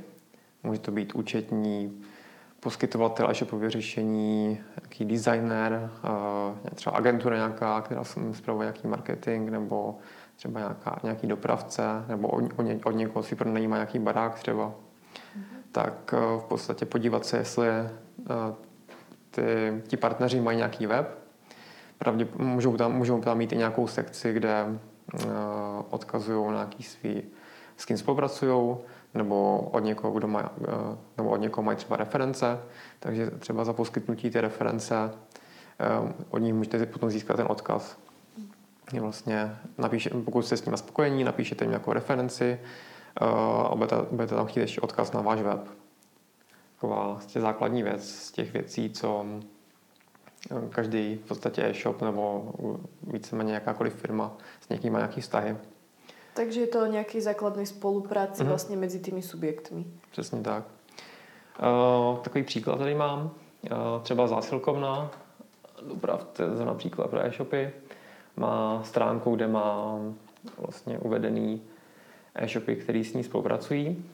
Může 0.63 0.79
to 0.79 0.91
být 0.91 1.15
účetní, 1.15 2.01
poskytovatel 2.59 3.29
e-shopového 3.31 3.69
řešení, 3.69 4.59
nějaký 4.81 5.05
designer, 5.05 5.89
třeba 6.75 6.95
agentura 6.95 7.35
nějaká, 7.35 7.81
která 7.81 8.03
spravuje 8.31 8.65
nějaký 8.65 8.87
marketing, 8.87 9.49
nebo 9.49 9.97
třeba 10.35 10.59
nějaká, 10.59 10.99
nějaký 11.03 11.27
dopravce, 11.27 11.83
nebo 12.07 12.27
od, 12.27 12.43
od 12.85 12.91
někoho 12.91 13.23
si 13.23 13.35
pronajímá 13.35 13.75
nějaký 13.75 13.99
barák 13.99 14.35
třeba. 14.35 14.67
Mm-hmm. 14.67 15.43
Tak 15.71 16.13
e, 16.13 16.39
v 16.39 16.43
podstatě 16.47 16.85
podívat 16.85 17.25
se, 17.25 17.37
jestli 17.37 17.67
e, 17.67 17.89
ty, 19.31 19.81
ti 19.87 19.97
partneři 19.97 20.41
mají 20.41 20.57
nějaký 20.57 20.87
web. 20.87 21.26
Pravdě, 21.97 22.27
můžou, 22.37 22.77
tam, 22.77 22.93
můžou 22.93 23.21
tam 23.21 23.37
mít 23.37 23.51
i 23.51 23.57
nějakou 23.57 23.87
sekci, 23.87 24.33
kde 24.33 24.79
Eh, 25.15 25.27
odkazují 25.89 26.47
na 26.47 26.53
nějaký 26.53 26.83
svý, 26.83 27.23
s 27.77 27.85
kým 27.85 27.97
spolupracují, 27.97 28.77
nebo 29.13 29.59
od 29.59 29.79
někoho, 29.79 30.13
kdo 30.13 30.27
má, 30.27 30.51
eh, 30.61 30.97
nebo 31.17 31.29
od 31.29 31.37
někoho 31.37 31.65
mají 31.65 31.77
třeba 31.77 31.97
reference, 31.97 32.59
takže 32.99 33.31
třeba 33.31 33.63
za 33.63 33.73
poskytnutí 33.73 34.29
té 34.29 34.41
reference 34.41 35.11
eh, 35.79 36.13
od 36.29 36.37
nich 36.37 36.53
můžete 36.53 36.85
potom 36.85 37.09
získat 37.09 37.37
ten 37.37 37.47
odkaz. 37.49 37.97
Je 38.93 39.01
vlastně 39.01 39.57
napíše, 39.77 40.09
pokud 40.09 40.41
jste 40.41 40.57
s 40.57 40.65
ním 40.65 40.77
spokojení, 40.77 41.23
napíšete 41.23 41.65
jim 41.65 41.71
nějakou 41.71 41.93
referenci 41.93 42.59
a 43.69 43.75
budete, 43.75 43.95
budete 44.11 44.35
tam 44.35 44.45
chtít 44.45 44.59
ještě 44.59 44.81
odkaz 44.81 45.11
na 45.11 45.21
váš 45.21 45.41
web. 45.41 45.67
Taková 46.75 47.07
vlastně 47.07 47.41
základní 47.41 47.83
věc 47.83 48.09
z 48.09 48.31
těch 48.31 48.53
věcí, 48.53 48.89
co 48.89 49.25
každý 50.69 51.15
v 51.15 51.27
podstatě 51.27 51.63
e-shop 51.65 52.01
nebo 52.01 52.51
víceméně 53.03 53.53
jakákoliv 53.53 53.93
firma 53.93 54.37
s 54.61 54.69
někým 54.69 54.93
má 54.93 54.99
nějaký 54.99 55.21
vztahy. 55.21 55.57
Takže 56.33 56.61
je 56.61 56.67
to 56.67 56.85
nějaký 56.85 57.21
základný 57.21 57.65
spolupráci 57.65 58.43
mm-hmm. 58.43 58.47
vlastně 58.47 58.77
mezi 58.77 58.99
těmi 58.99 59.21
subjektmi. 59.21 59.85
Přesně 60.11 60.41
tak. 60.41 60.63
Uh, 61.59 62.19
takový 62.19 62.43
příklad 62.43 62.77
tady 62.77 62.95
mám. 62.95 63.23
Uh, 63.23 64.01
třeba 64.01 64.27
zásilkovna, 64.27 65.11
dopravte 65.87 66.55
za 66.55 66.65
například 66.65 67.09
pro 67.09 67.25
e-shopy, 67.25 67.71
má 68.35 68.83
stránku, 68.83 69.35
kde 69.35 69.47
má 69.47 69.99
vlastně 70.57 70.99
uvedený 70.99 71.61
e-shopy, 72.35 72.75
které 72.75 72.99
s 72.99 73.13
ní 73.13 73.23
spolupracují. 73.23 74.05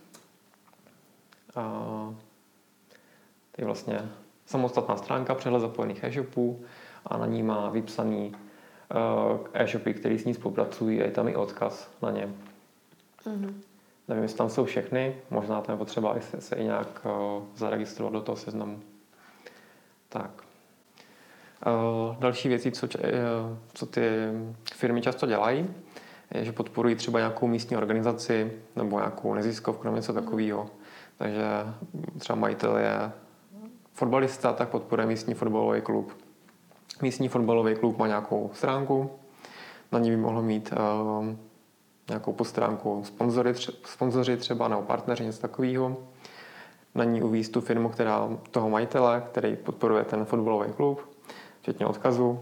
A 1.55 2.13
je 3.57 3.65
vlastně 3.65 4.09
samostatná 4.45 4.97
stránka, 4.97 5.35
přehled 5.35 5.59
zapojených 5.59 6.03
e-shopů 6.03 6.65
a 7.05 7.17
na 7.17 7.25
ní 7.25 7.43
má 7.43 7.69
vypsaný 7.69 8.35
eh, 8.35 9.63
e-shopy, 9.63 9.93
které 9.93 10.15
s 10.15 10.25
ní 10.25 10.33
spolupracují 10.33 11.01
a 11.01 11.05
je 11.05 11.11
tam 11.11 11.27
i 11.27 11.35
odkaz 11.35 11.89
na 12.01 12.11
ně. 12.11 12.29
Mm-hmm. 13.25 13.53
Nevím, 14.07 14.23
jestli 14.23 14.37
tam 14.37 14.49
jsou 14.49 14.65
všechny, 14.65 15.15
možná 15.29 15.61
tam 15.61 15.73
je 15.73 15.77
potřeba 15.77 16.15
se, 16.19 16.41
se 16.41 16.55
i 16.55 16.63
nějak 16.63 17.05
uh, 17.05 17.43
zaregistrovat 17.55 18.13
do 18.13 18.21
toho 18.21 18.35
seznamu. 18.35 18.79
Tak. 20.09 20.29
Uh, 21.65 22.15
další 22.19 22.49
věci, 22.49 22.71
co, 22.71 22.87
uh, 22.87 22.93
co 23.73 23.85
ty 23.85 24.01
firmy 24.73 25.01
často 25.01 25.25
dělají, 25.25 25.73
je, 26.33 26.45
že 26.45 26.51
podporují 26.51 26.95
třeba 26.95 27.19
nějakou 27.19 27.47
místní 27.47 27.77
organizaci 27.77 28.51
nebo 28.75 28.97
nějakou 28.97 29.33
neziskovku 29.33 29.83
nebo 29.83 29.95
něco 29.95 30.13
takového. 30.13 30.69
Takže 31.17 31.43
třeba 32.17 32.39
majitel 32.39 32.77
je 32.77 33.11
fotbalista, 33.93 34.53
tak 34.53 34.69
podporuje 34.69 35.07
místní 35.07 35.33
fotbalový 35.33 35.81
klub. 35.81 36.11
Místní 37.01 37.27
fotbalový 37.27 37.75
klub 37.75 37.97
má 37.97 38.07
nějakou 38.07 38.51
stránku, 38.53 39.11
na 39.91 39.99
ní 39.99 40.09
by 40.09 40.17
mohlo 40.17 40.41
mít 40.41 40.73
uh, 41.19 41.25
nějakou 42.09 42.33
postránku 42.33 43.03
sponzory, 43.03 43.51
tře- 43.51 43.73
sponzoři 43.85 44.37
třeba 44.37 44.67
nebo 44.67 44.81
partneři, 44.81 45.25
něco 45.25 45.41
takového. 45.41 45.97
Na 46.95 47.03
ní 47.03 47.21
uvízt 47.21 47.51
tu 47.51 47.61
firmu, 47.61 47.89
která 47.89 48.29
toho 48.51 48.69
majitele, 48.69 49.23
který 49.31 49.55
podporuje 49.55 50.03
ten 50.03 50.25
fotbalový 50.25 50.73
klub, 50.73 51.09
včetně 51.61 51.85
odkazu, 51.85 52.39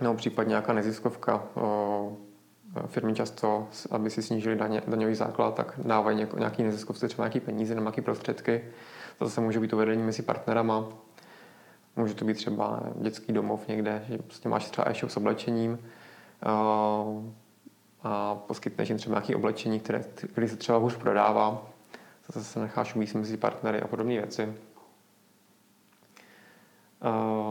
nebo 0.00 0.14
případně 0.14 0.48
nějaká 0.48 0.72
neziskovka. 0.72 1.42
Uh, 1.54 2.12
firmy 2.86 3.14
často, 3.14 3.66
aby 3.90 4.10
si 4.10 4.22
snížili 4.22 4.56
daně, 4.56 4.82
daňový 4.86 5.14
základ, 5.14 5.54
tak 5.54 5.80
dávají 5.84 6.26
nějaký 6.36 6.62
neziskovce 6.62 7.08
třeba 7.08 7.24
nějaký 7.24 7.40
peníze 7.40 7.74
nebo 7.74 7.84
nějaké 7.84 8.02
prostředky. 8.02 8.64
To 9.18 9.24
zase 9.24 9.40
může 9.40 9.60
být 9.60 9.72
uvedení 9.72 10.02
mezi 10.02 10.22
partnerama. 10.22 10.84
Může 11.96 12.14
to 12.14 12.24
být 12.24 12.34
třeba 12.34 12.80
dětský 13.00 13.32
domov 13.32 13.68
někde, 13.68 14.04
že 14.08 14.18
prostě 14.18 14.48
máš 14.48 14.70
třeba 14.70 14.90
e-shop 14.90 15.10
s 15.10 15.16
oblečením 15.16 15.78
a 18.02 18.34
poskytneš 18.34 18.88
jim 18.88 18.98
třeba 18.98 19.14
nějaké 19.14 19.36
oblečení, 19.36 19.80
které, 19.80 20.00
které 20.32 20.48
se 20.48 20.56
třeba 20.56 20.78
hůř 20.78 20.96
prodává. 20.96 21.66
Zase 22.26 22.44
se 22.44 22.60
necháš 22.60 22.94
uvíct 22.94 23.14
mezi 23.14 23.36
partnery 23.36 23.80
a 23.80 23.86
podobné 23.86 24.14
věci. 24.14 24.54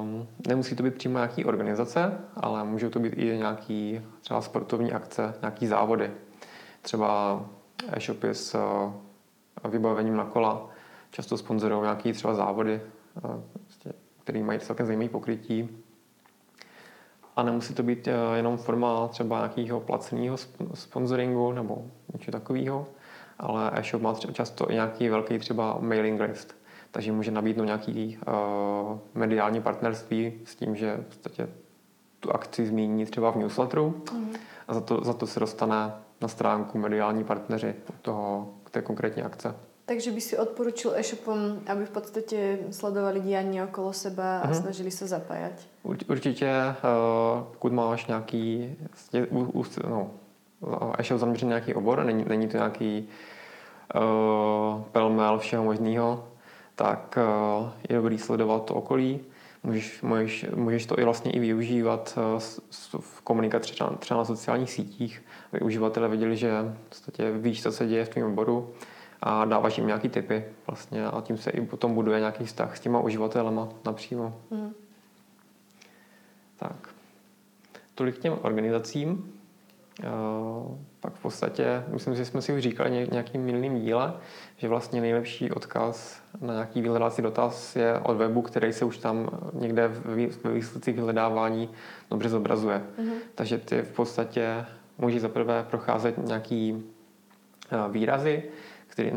Um, 0.02 0.28
nemusí 0.48 0.76
to 0.76 0.84
být 0.84 0.96
přímo 0.96 1.18
nějaký 1.18 1.46
organizace, 1.46 2.20
ale 2.36 2.64
můžou 2.64 2.90
to 2.90 3.00
být 3.00 3.14
i 3.14 3.38
nějaký 3.38 4.02
třeba 4.22 4.42
sportovní 4.42 4.92
akce, 4.92 5.34
nějaký 5.42 5.68
závody. 5.68 6.12
Třeba 6.82 7.42
e-shopy 7.92 8.30
s 8.30 8.56
uh, 8.56 9.72
vybavením 9.72 10.16
na 10.16 10.26
kola 10.26 10.70
často 11.18 11.38
sponzorují 11.38 11.82
nějaký 11.82 12.14
třeba 12.14 12.34
závody, 12.34 12.82
uh, 13.24 13.42
prostě, 13.64 13.94
které 14.24 14.44
mají 14.44 14.60
celkem 14.60 14.86
zajímavé 14.86 15.10
pokrytí. 15.10 15.70
A 17.36 17.44
nemusí 17.44 17.74
to 17.74 17.84
být 17.84 18.08
uh, 18.08 18.36
jenom 18.36 18.58
forma 18.58 19.08
třeba 19.08 19.38
nějakého 19.38 19.80
placeného 19.80 20.38
sponsoringu 20.74 21.52
nebo 21.52 21.86
něco 22.14 22.32
takového, 22.32 22.88
ale 23.40 23.72
e-shop 23.74 24.02
má 24.02 24.14
často 24.14 24.72
i 24.72 24.74
nějaký 24.74 25.10
velký 25.10 25.40
třeba 25.40 25.78
mailing 25.82 26.22
list 26.22 26.58
takže 26.92 27.12
může 27.12 27.32
nabídnout 27.32 27.66
nějaký 27.66 28.18
uh, 28.18 28.98
mediální 29.14 29.62
partnerství 29.62 30.34
s 30.46 30.56
tím, 30.56 30.76
že 30.76 30.98
v 30.98 31.06
podstatě 31.06 31.50
tu 32.20 32.32
akci 32.32 32.66
zmíní 32.68 33.06
třeba 33.06 33.32
v 33.32 33.36
newsletteru 33.36 34.04
mm. 34.14 34.34
a 34.68 34.74
za 34.74 34.82
to, 34.82 35.04
za 35.04 35.14
to 35.14 35.28
se 35.28 35.40
dostane 35.40 35.94
na 36.22 36.28
stránku 36.28 36.78
mediální 36.78 37.24
partneři 37.24 37.76
toho, 38.02 38.54
té 38.72 38.82
konkrétní 38.82 39.24
akce. 39.24 39.56
Takže 39.88 40.12
by 40.12 40.22
si 40.22 40.38
odporučil 40.38 40.94
e-shopom, 40.96 41.60
aby 41.68 41.86
v 41.86 41.90
podstatě 41.90 42.60
sledovali 42.72 43.20
diání 43.20 43.64
okolo 43.64 43.94
sebe 43.94 44.40
a 44.40 44.48
mm. 44.48 44.54
snažili 44.54 44.92
se 44.92 45.08
zapájat? 45.08 45.52
Určitě, 46.10 46.52
uh, 46.68 47.44
pokud 47.44 47.74
máš 47.74 48.08
nějaký 48.08 48.76
no, 49.90 50.12
e-shop 50.98 51.20
zaměřený 51.20 51.50
nějaký 51.50 51.74
obor, 51.74 52.04
není, 52.04 52.26
není 52.28 52.48
to 52.48 52.58
nějaký 52.58 53.08
uh, 53.96 54.82
pelmel 54.82 55.40
všeho 55.40 55.64
možného, 55.64 56.24
tak 56.78 57.18
eh, 57.18 57.72
je 57.90 57.96
dobrý 57.96 58.18
sledovat 58.18 58.66
to 58.66 58.76
okolí. 58.76 59.20
Můžeš, 59.64 60.02
můžeš, 60.02 60.46
můžeš 60.56 60.86
to 60.86 61.00
i 61.00 61.04
vlastně 61.04 61.32
i 61.32 61.40
využívat 61.40 62.18
eh, 62.18 62.40
v 63.00 63.22
komunikaci 63.22 63.72
třeba, 63.72 63.90
třeba 63.90 64.18
na 64.18 64.26
sociálních 64.26 64.72
sítích, 64.72 65.24
aby 65.54 65.62
uživatelé 65.62 66.08
věděli, 66.08 66.38
že 66.38 66.52
v 67.18 67.38
víš, 67.38 67.64
co 67.64 67.72
se 67.72 67.88
děje 67.88 68.06
v 68.06 68.10
tvém 68.10 68.26
oboru 68.26 68.74
a 69.22 69.46
dáváš 69.46 69.78
jim 69.78 69.88
nějaký 69.88 70.10
tipy 70.10 70.46
vlastně 70.68 71.06
a 71.06 71.22
tím 71.22 71.38
se 71.38 71.52
i 71.52 71.62
potom 71.62 71.94
buduje 71.94 72.20
nějaký 72.20 72.46
vztah 72.46 72.78
s 72.78 72.80
těma 72.80 73.00
uživatelema 73.00 73.70
napřímo. 73.86 74.42
Mm. 74.52 74.74
Tak. 76.58 76.90
Tolik 77.96 78.16
k 78.16 78.20
těm 78.20 78.40
organizacím. 78.42 79.34
Eh, 80.04 80.08
pak 81.00 81.14
v 81.14 81.22
podstatě, 81.22 81.84
myslím, 81.88 82.16
že 82.16 82.26
jsme 82.26 82.42
si 82.42 82.54
už 82.54 82.62
říkali 82.62 83.08
nějakým 83.12 83.42
minulým 83.42 83.80
díle, 83.80 84.14
že 84.58 84.68
vlastně 84.68 85.02
nejlepší 85.02 85.52
odkaz 85.52 86.22
na 86.42 86.54
nějaký 86.54 86.82
vyhledávací 86.82 87.22
dotaz 87.22 87.76
je 87.76 88.00
od 88.00 88.18
webu, 88.18 88.42
který 88.42 88.74
se 88.74 88.86
už 88.86 88.98
tam 88.98 89.30
někde 89.54 89.88
ve 89.88 90.16
výsledcích 90.54 90.96
vyhledávání 90.96 91.70
dobře 92.12 92.30
zobrazuje. 92.30 92.82
Mm-hmm. 93.00 93.16
Takže 93.36 93.58
ty 93.58 93.82
v 93.82 93.92
podstatě 93.92 94.66
můžeš 94.98 95.22
zaprvé 95.22 95.66
procházet 95.70 96.28
nějaký 96.28 96.84
eh, 97.72 97.92
výrazy, 97.92 98.44
který, 98.98 99.12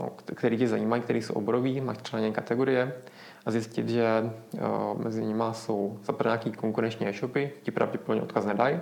no, 0.00 0.10
který 0.34 0.58
tě 0.58 0.68
zajímají, 0.68 1.02
který 1.02 1.22
jsou 1.22 1.34
oborový, 1.34 1.80
máš 1.80 1.96
nějaké 2.12 2.30
kategorie 2.30 2.94
a 3.46 3.50
zjistit, 3.50 3.88
že 3.88 4.30
uh, 4.52 5.02
mezi 5.04 5.24
nimi 5.24 5.44
jsou 5.52 5.98
zaprvé 6.02 6.28
nějaký 6.28 6.52
konkurenční 6.52 7.08
e-shopy, 7.08 7.52
ti 7.62 7.70
pravděpodobně 7.70 8.22
odkaz 8.22 8.44
nedají, 8.44 8.80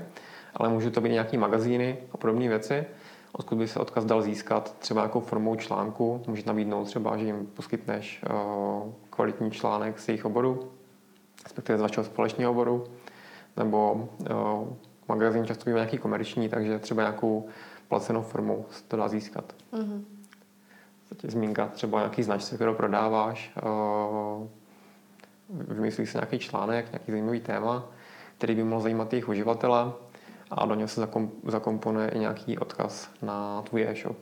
ale 0.55 0.69
můžou 0.69 0.91
to 0.91 1.01
být 1.01 1.13
nějaký 1.13 1.39
magazíny 1.39 1.99
a 2.13 2.17
podobné 2.17 2.49
věci, 2.49 2.85
odkud 3.33 3.57
by 3.57 3.69
se 3.69 3.81
odkaz 3.81 4.05
dal 4.05 4.23
získat 4.23 4.77
třeba 4.79 5.01
nějakou 5.01 5.21
formou 5.21 5.57
článku. 5.57 6.23
Můžeš 6.27 6.45
nabídnout 6.45 6.85
třeba, 6.85 7.17
že 7.17 7.25
jim 7.25 7.47
poskytneš 7.47 8.23
uh, 8.31 8.93
kvalitní 9.11 9.51
článek 9.51 9.99
z 9.99 10.09
jejich 10.09 10.25
oboru, 10.25 10.71
respektive 11.45 11.79
z 11.79 11.83
vašeho 11.83 12.05
společného 12.05 12.53
oboru, 12.53 12.85
nebo 13.57 14.09
uh, 14.31 14.69
magazín 15.09 15.47
často 15.47 15.65
bývá 15.65 15.79
nějaký 15.79 15.99
komerční, 15.99 16.49
takže 16.49 16.79
třeba 16.79 17.03
nějakou 17.03 17.47
placenou 17.89 18.23
formou 18.23 18.67
se 18.71 18.85
to 18.85 18.97
dá 18.97 19.09
získat. 19.09 19.55
Mm-hmm. 19.73 20.03
Zmínka 21.23 21.67
třeba 21.67 21.99
nějaký 21.99 22.23
značce, 22.23 22.55
kterou 22.55 22.75
prodáváš, 22.75 23.53
uh, 23.63 24.47
vymyslíš 25.49 26.11
si 26.11 26.17
nějaký 26.17 26.39
článek, 26.39 26.93
nějaký 26.93 27.13
zajímavý 27.13 27.41
téma, 27.41 27.85
který 28.39 28.55
by 28.55 28.65
mohl 28.65 28.83
zajímat 28.83 29.13
jejich 29.13 29.29
uživatele 29.29 29.93
a 30.51 30.67
do 30.67 30.75
něj 30.75 30.89
se 30.89 31.09
zakomponuje 31.45 32.09
i 32.09 32.19
nějaký 32.19 32.59
odkaz 32.59 33.09
na 33.23 33.63
tvůj 33.63 33.83
e-shop. 33.83 34.17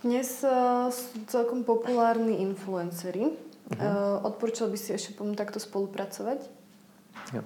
Dnes 0.00 0.40
uh, 0.48 0.88
sú 0.88 1.28
celkom 1.28 1.60
populárni 1.60 2.40
influencery. 2.40 3.20
Uh-huh. 3.20 3.76
Uh, 3.76 4.24
odporučil 4.24 4.72
by 4.72 4.78
si 4.80 4.96
e-shopom 4.96 5.36
takto 5.36 5.60
spolupracovat? 5.60 6.40
Jo. 7.32 7.44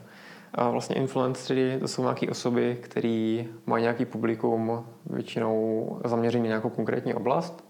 A 0.54 0.70
vlastně 0.70 0.96
influencery 0.96 1.78
to 1.80 1.88
jsou 1.88 2.02
nějaké 2.02 2.30
osoby, 2.30 2.78
které 2.82 3.44
mají 3.66 3.82
nějaký 3.82 4.04
publikum, 4.04 4.86
většinou 5.06 6.00
zaměřený 6.04 6.42
na 6.42 6.48
nějakou 6.48 6.70
konkrétní 6.70 7.14
oblast. 7.14 7.64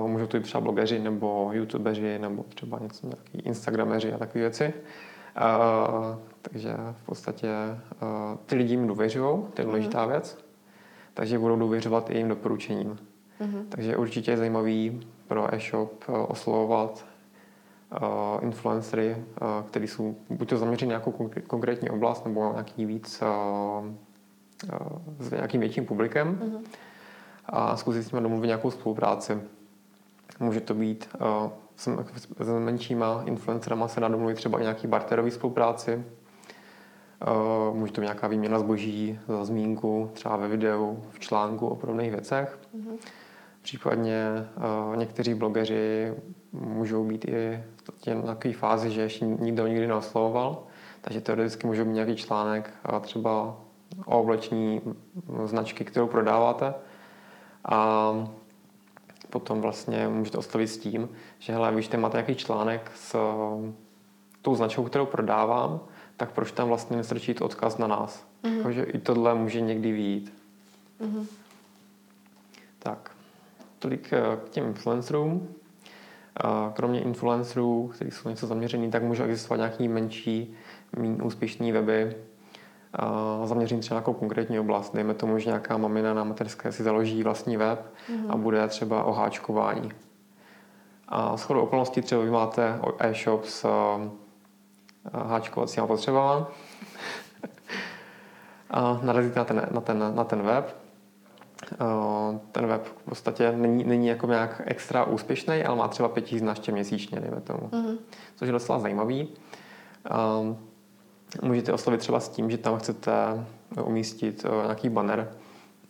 Uh, 0.00 0.08
můžou 0.08 0.26
to 0.26 0.36
být 0.36 0.42
třeba 0.42 0.60
blogeři 0.60 0.98
nebo 0.98 1.50
youtubeři 1.52 2.18
nebo 2.18 2.42
třeba 2.42 2.78
něco 2.78 3.06
nějaký 3.06 3.38
instagrameři 3.38 4.12
a 4.12 4.18
takové 4.18 4.40
věci. 4.40 4.74
Uh, 5.40 6.16
takže 6.42 6.74
v 7.02 7.06
podstatě 7.06 7.48
uh, 8.02 8.08
ty 8.46 8.56
lidi 8.56 8.72
jim 8.72 8.86
důvěřují, 8.86 9.38
to 9.54 9.60
je 9.60 9.64
důležitá 9.64 10.04
mm. 10.04 10.10
věc, 10.10 10.38
takže 11.14 11.38
budou 11.38 11.56
důvěřovat 11.56 12.10
i 12.10 12.12
jejím 12.12 12.28
doporučením. 12.28 12.98
Mm. 13.40 13.66
Takže 13.68 13.96
určitě 13.96 14.30
je 14.30 14.36
zajímavý 14.36 15.00
pro 15.26 15.54
e-shop 15.54 16.04
uh, 16.08 16.16
oslovovat 16.28 17.06
uh, 17.92 18.44
influencery, 18.44 19.16
uh, 19.16 19.66
kteří 19.66 19.86
jsou 19.86 20.16
buď 20.30 20.48
to 20.48 20.56
zaměření 20.56 20.88
nějakou 20.88 21.30
konkrétní 21.46 21.90
oblast 21.90 22.24
nebo 22.26 22.52
nějaký 22.52 22.86
víc 22.86 23.22
uh, 23.22 23.86
uh, 23.88 24.98
s 25.18 25.30
nějakým 25.30 25.60
větším 25.60 25.86
publikem 25.86 26.28
mm. 26.28 26.64
a 27.46 27.76
zkusit 27.76 28.02
s 28.02 28.12
nimi 28.12 28.22
domluvit 28.22 28.46
nějakou 28.46 28.70
spolupráci. 28.70 29.38
Může 30.40 30.60
to 30.60 30.74
být 30.74 31.08
uh, 31.20 31.50
s 32.42 32.48
menšíma 32.58 33.22
influencerama 33.26 33.88
se 33.88 34.00
dá 34.00 34.08
domluvit 34.08 34.34
třeba 34.34 34.58
i 34.58 34.62
nějaký 34.62 34.86
barterový 34.86 35.30
spolupráci. 35.30 36.04
Uh, 37.70 37.76
může 37.76 37.92
to 37.92 38.00
být 38.00 38.04
nějaká 38.04 38.28
výměna 38.28 38.58
zboží 38.58 39.18
za 39.28 39.44
zmínku, 39.44 40.10
třeba 40.12 40.36
ve 40.36 40.48
videu, 40.48 41.04
v 41.10 41.18
článku 41.18 41.66
o 41.66 41.76
podobných 41.76 42.10
věcech. 42.10 42.58
Mm-hmm. 42.76 42.96
Případně 43.62 44.48
uh, 44.90 44.96
někteří 44.96 45.34
blogeři 45.34 46.14
můžou 46.52 47.04
být 47.04 47.24
i 47.24 47.64
na 48.14 48.22
takové 48.22 48.54
fázi, 48.54 48.90
že 48.90 49.00
ještě 49.00 49.26
nikdo 49.26 49.66
nikdy 49.66 49.86
neoslovoval, 49.86 50.62
takže 51.00 51.20
teoreticky 51.20 51.66
může 51.66 51.84
být 51.84 51.92
nějaký 51.92 52.16
článek 52.16 52.70
třeba 53.00 53.56
o 54.06 54.20
obleční 54.20 54.80
značky, 55.44 55.84
kterou 55.84 56.06
prodáváte 56.06 56.74
a 57.64 58.12
potom 59.30 59.60
vlastně 59.60 60.08
můžete 60.08 60.38
oslovit 60.38 60.68
s 60.68 60.78
tím, 60.78 61.08
že 61.38 61.52
hele, 61.52 61.74
víš, 61.74 61.90
máte 61.96 62.16
nějaký 62.16 62.34
článek 62.34 62.90
s 62.94 63.16
tou 64.42 64.54
značkou, 64.54 64.84
kterou 64.84 65.06
prodávám, 65.06 65.80
tak 66.16 66.30
proč 66.30 66.52
tam 66.52 66.68
vlastně 66.68 66.96
nestrčit 66.96 67.40
odkaz 67.40 67.78
na 67.78 67.86
nás? 67.86 68.26
Mm-hmm. 68.44 68.62
Takže 68.62 68.82
i 68.82 68.98
tohle 68.98 69.34
může 69.34 69.60
někdy 69.60 69.92
výjít. 69.92 70.32
Mm-hmm. 71.00 71.26
Tak, 72.78 73.10
tolik 73.78 74.12
eh, 74.12 74.22
k 74.46 74.48
těm 74.48 74.66
influencerům. 74.66 75.48
Kromě 76.72 77.00
influencerů, 77.00 77.90
kteří 77.94 78.10
jsou 78.10 78.28
něco 78.28 78.46
zaměřený, 78.46 78.90
tak 78.90 79.02
můžou 79.02 79.24
existovat 79.24 79.56
nějaký 79.56 79.88
menší, 79.88 80.54
méně 80.98 81.22
úspěšný 81.22 81.72
weby, 81.72 82.16
zaměřený 83.44 83.80
třeba 83.80 83.94
nějakou 83.94 84.12
konkrétní 84.12 84.58
oblast. 84.58 84.94
Dejme 84.94 85.14
tomu, 85.14 85.38
že 85.38 85.46
nějaká 85.46 85.76
mamina 85.76 86.14
na 86.14 86.24
materské 86.24 86.72
si 86.72 86.82
založí 86.82 87.22
vlastní 87.22 87.56
web 87.56 87.94
mm-hmm. 88.10 88.32
a 88.32 88.36
bude 88.36 88.68
třeba 88.68 89.04
o 89.04 89.12
háčkování. 89.12 89.92
A 91.08 91.36
s 91.36 91.42
chodou 91.42 91.60
okolností 91.60 92.02
třeba 92.02 92.22
vy 92.22 92.30
máte 92.30 92.80
e-shop 92.98 93.44
s 93.44 93.66
háčkovacíma 95.12 95.86
potřebama 95.86 96.48
a 98.70 99.00
narazíte 99.02 99.38
na 99.38 99.44
ten, 99.44 99.66
na 99.70 99.80
ten, 99.80 100.12
na 100.14 100.24
ten 100.24 100.42
web. 100.42 100.76
Ten 102.52 102.66
web 102.66 102.84
v 102.84 103.04
podstatě 103.04 103.52
není, 103.52 103.84
není 103.84 104.06
jako 104.06 104.26
nějak 104.26 104.62
extra 104.64 105.04
úspěšný, 105.04 105.64
ale 105.64 105.76
má 105.76 105.88
třeba 105.88 106.08
5000 106.08 106.42
návštěv 106.42 106.74
měsíčně, 106.74 107.20
dejme 107.20 107.40
tomu. 107.40 107.60
Mm-hmm. 107.60 107.98
Což 108.36 108.46
je 108.46 108.52
docela 108.52 108.78
zajímavý. 108.78 109.28
Můžete 111.42 111.72
oslovit 111.72 112.00
třeba 112.00 112.20
s 112.20 112.28
tím, 112.28 112.50
že 112.50 112.58
tam 112.58 112.78
chcete 112.78 113.12
umístit 113.84 114.46
nějaký 114.64 114.88
banner 114.88 115.32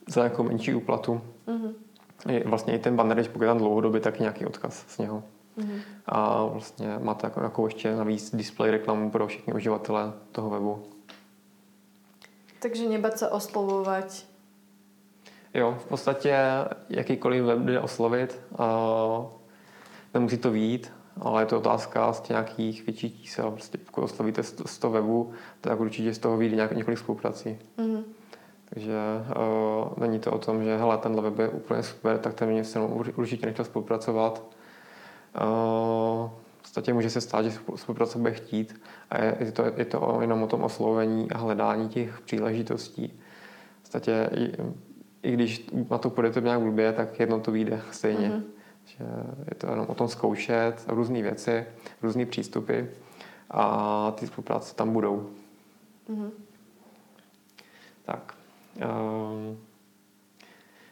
za 0.08 0.24
jako 0.24 0.42
menší 0.42 0.74
úplatu. 0.74 1.20
Mm-hmm. 1.46 1.72
Vlastně 2.44 2.74
i 2.74 2.78
ten 2.78 2.96
banner, 2.96 3.16
když 3.16 3.28
pokud 3.28 3.42
je 3.42 3.48
tam 3.48 3.58
dlouhodobě, 3.58 4.00
tak 4.00 4.20
nějaký 4.20 4.46
odkaz 4.46 4.84
z 4.88 4.98
něho. 4.98 5.22
Mm-hmm. 5.58 5.80
A 6.06 6.44
vlastně 6.44 6.98
máte 6.98 7.26
jako, 7.26 7.42
jako 7.42 7.66
ještě 7.66 7.96
navíc 7.96 8.36
display 8.36 8.70
reklamu 8.70 9.10
pro 9.10 9.26
všechny 9.26 9.52
uživatele 9.52 10.12
toho 10.32 10.50
webu. 10.50 10.82
Takže 12.62 12.88
nebát 12.88 13.18
se 13.18 13.28
oslovovat. 13.28 14.24
Jo, 15.54 15.76
v 15.80 15.84
podstatě 15.84 16.36
jakýkoliv 16.88 17.44
web 17.44 17.58
jde 17.58 17.80
oslovit. 17.80 18.40
A 18.58 18.66
nemusí 20.14 20.38
to 20.38 20.50
výjít, 20.50 20.92
ale 21.20 21.42
je 21.42 21.46
to 21.46 21.58
otázka 21.58 22.12
z 22.12 22.28
nějakých 22.28 22.86
větších 22.86 23.20
čísel. 23.22 23.50
Prostě 23.50 23.78
pokud 23.78 24.02
oslovíte 24.02 24.42
z 24.42 24.78
toho 24.78 24.92
webu, 24.92 25.32
tak 25.60 25.80
určitě 25.80 26.14
z 26.14 26.18
toho 26.18 26.36
vyjde 26.36 26.56
nějak, 26.56 26.72
několik 26.72 26.98
spoluprací. 26.98 27.58
Mm-hmm. 27.78 28.02
Takže 28.70 28.94
uh, 29.36 29.98
není 29.98 30.18
to 30.18 30.32
o 30.32 30.38
tom, 30.38 30.64
že 30.64 30.76
hele, 30.76 30.98
tenhle 30.98 31.22
web 31.22 31.38
je 31.38 31.48
úplně 31.48 31.82
super, 31.82 32.18
tak 32.18 32.34
ten 32.34 32.48
mě 32.48 32.64
se 32.64 32.80
určitě 33.16 33.46
nechtěl 33.46 33.64
spolupracovat 33.64 34.42
v 36.58 36.62
podstatě 36.62 36.92
může 36.92 37.10
se 37.10 37.20
stát, 37.20 37.44
že 37.44 37.58
spolupráce 37.76 38.18
bude 38.18 38.32
chtít 38.32 38.80
a 39.10 39.24
je 39.24 39.52
to, 39.52 39.64
je 39.76 39.84
to 39.84 40.18
jenom 40.20 40.42
o 40.42 40.46
tom 40.46 40.62
oslovení 40.62 41.30
a 41.30 41.38
hledání 41.38 41.88
těch 41.88 42.20
příležitostí. 42.20 43.20
V 43.78 43.80
podstatě 43.80 44.30
i, 44.34 44.52
i 45.22 45.32
když 45.32 45.70
na 45.90 45.98
to 45.98 46.10
půjdete 46.10 46.40
nějak 46.40 46.60
blbě, 46.60 46.92
tak 46.92 47.20
jedno 47.20 47.40
to 47.40 47.52
vyjde 47.52 47.80
stejně. 47.90 48.28
Mm-hmm. 48.28 48.42
Že 48.88 49.04
je 49.48 49.54
to 49.54 49.66
jenom 49.66 49.86
o 49.88 49.94
tom 49.94 50.08
zkoušet 50.08 50.84
různé 50.88 51.22
věci, 51.22 51.66
různé 52.02 52.26
přístupy 52.26 52.80
a 53.50 54.10
ty 54.10 54.26
spolupráce 54.26 54.74
tam 54.74 54.92
budou. 54.92 55.30
Mm-hmm. 56.10 56.30
Tak. 58.04 58.34
Um, 58.76 59.58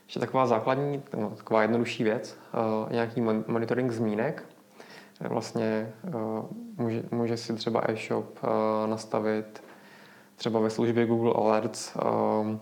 ještě 0.04 0.20
taková 0.20 0.46
základní, 0.46 1.02
no, 1.16 1.30
taková 1.30 1.62
jednodušší 1.62 2.04
věc, 2.04 2.38
uh, 2.84 2.92
nějaký 2.92 3.20
monitoring 3.46 3.92
zmínek. 3.92 4.44
Vlastně 5.20 5.92
uh, 6.14 6.46
může, 6.76 7.02
může 7.10 7.36
si 7.36 7.54
třeba 7.54 7.82
e-shop 7.90 8.38
uh, 8.42 8.90
nastavit 8.90 9.62
třeba 10.36 10.60
ve 10.60 10.70
službě 10.70 11.06
Google 11.06 11.32
Alerts 11.36 11.96
uh, 11.96 12.56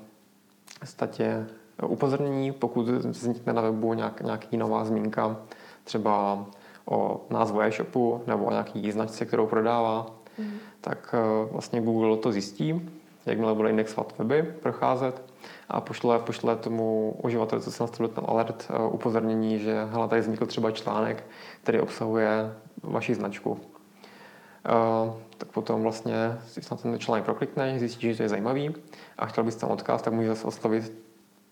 statě 0.84 1.46
upozornění, 1.82 2.52
pokud 2.52 2.88
vznikne 2.88 3.52
na 3.52 3.62
webu 3.62 3.94
nějak, 3.94 4.20
nějaký 4.20 4.56
nová 4.56 4.84
zmínka, 4.84 5.36
třeba 5.84 6.44
o 6.86 7.20
názvu 7.30 7.60
e-shopu 7.60 8.22
nebo 8.26 8.44
o 8.44 8.50
nějaký 8.50 8.92
značce, 8.92 9.24
kterou 9.24 9.46
prodává, 9.46 10.06
mm. 10.38 10.52
tak 10.80 11.14
uh, 11.44 11.52
vlastně 11.52 11.80
Google 11.80 12.16
to 12.16 12.32
zjistí, 12.32 12.90
jakmile 13.26 13.54
bude 13.54 13.70
indexovat 13.70 14.14
weby, 14.18 14.42
procházet 14.42 15.22
a 15.68 15.80
pošle, 15.80 16.18
pošle 16.18 16.56
tomu 16.56 17.16
uživateli, 17.22 17.62
co 17.62 17.72
se 17.72 17.82
nastavil 17.82 18.08
ten 18.08 18.24
alert, 18.28 18.70
eh, 18.70 18.86
upozornění, 18.88 19.58
že 19.58 19.84
hele, 19.84 20.08
tady 20.08 20.20
vznikl 20.20 20.46
třeba 20.46 20.70
článek, 20.70 21.24
který 21.62 21.80
obsahuje 21.80 22.52
vaši 22.82 23.14
značku. 23.14 23.50
Uh, 23.50 25.12
tak 25.38 25.48
potom 25.48 25.82
vlastně 25.82 26.38
si 26.46 26.60
na 26.70 26.76
ten 26.76 26.98
článek 26.98 27.24
proklikneš, 27.24 27.78
zjistíš, 27.78 28.10
že 28.10 28.16
to 28.16 28.22
je 28.22 28.28
zajímavý 28.28 28.74
a 29.18 29.26
chtěl 29.26 29.44
bys 29.44 29.56
tam 29.56 29.70
odkaz, 29.70 30.02
tak 30.02 30.12
můžeš 30.12 30.28
zase 30.28 30.46
oslovit 30.46 30.92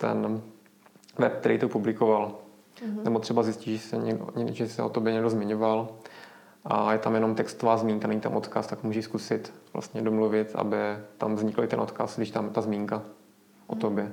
ten 0.02 0.42
web, 1.18 1.40
který 1.40 1.58
to 1.58 1.68
publikoval. 1.68 2.34
Mm-hmm. 2.82 3.04
Nebo 3.04 3.18
třeba 3.18 3.42
zjistíš, 3.42 3.82
že 3.82 3.88
se, 3.88 3.96
někdo, 3.96 4.26
že 4.52 4.68
se 4.68 4.82
o 4.82 4.88
tobě 4.88 5.12
někdo 5.12 5.30
zmiňoval 5.30 5.88
a 6.64 6.92
je 6.92 6.98
tam 6.98 7.14
jenom 7.14 7.34
textová 7.34 7.76
zmínka, 7.76 8.08
není 8.08 8.20
tam 8.20 8.36
odkaz, 8.36 8.66
tak 8.66 8.82
můžeš 8.82 9.04
zkusit 9.04 9.54
vlastně 9.72 10.02
domluvit, 10.02 10.52
aby 10.54 10.76
tam 11.18 11.34
vznikl 11.34 11.66
ten 11.66 11.80
odkaz, 11.80 12.16
když 12.16 12.30
tam 12.30 12.44
je 12.44 12.50
ta 12.50 12.60
zmínka 12.60 13.02
o 13.66 13.74
tobě. 13.74 14.12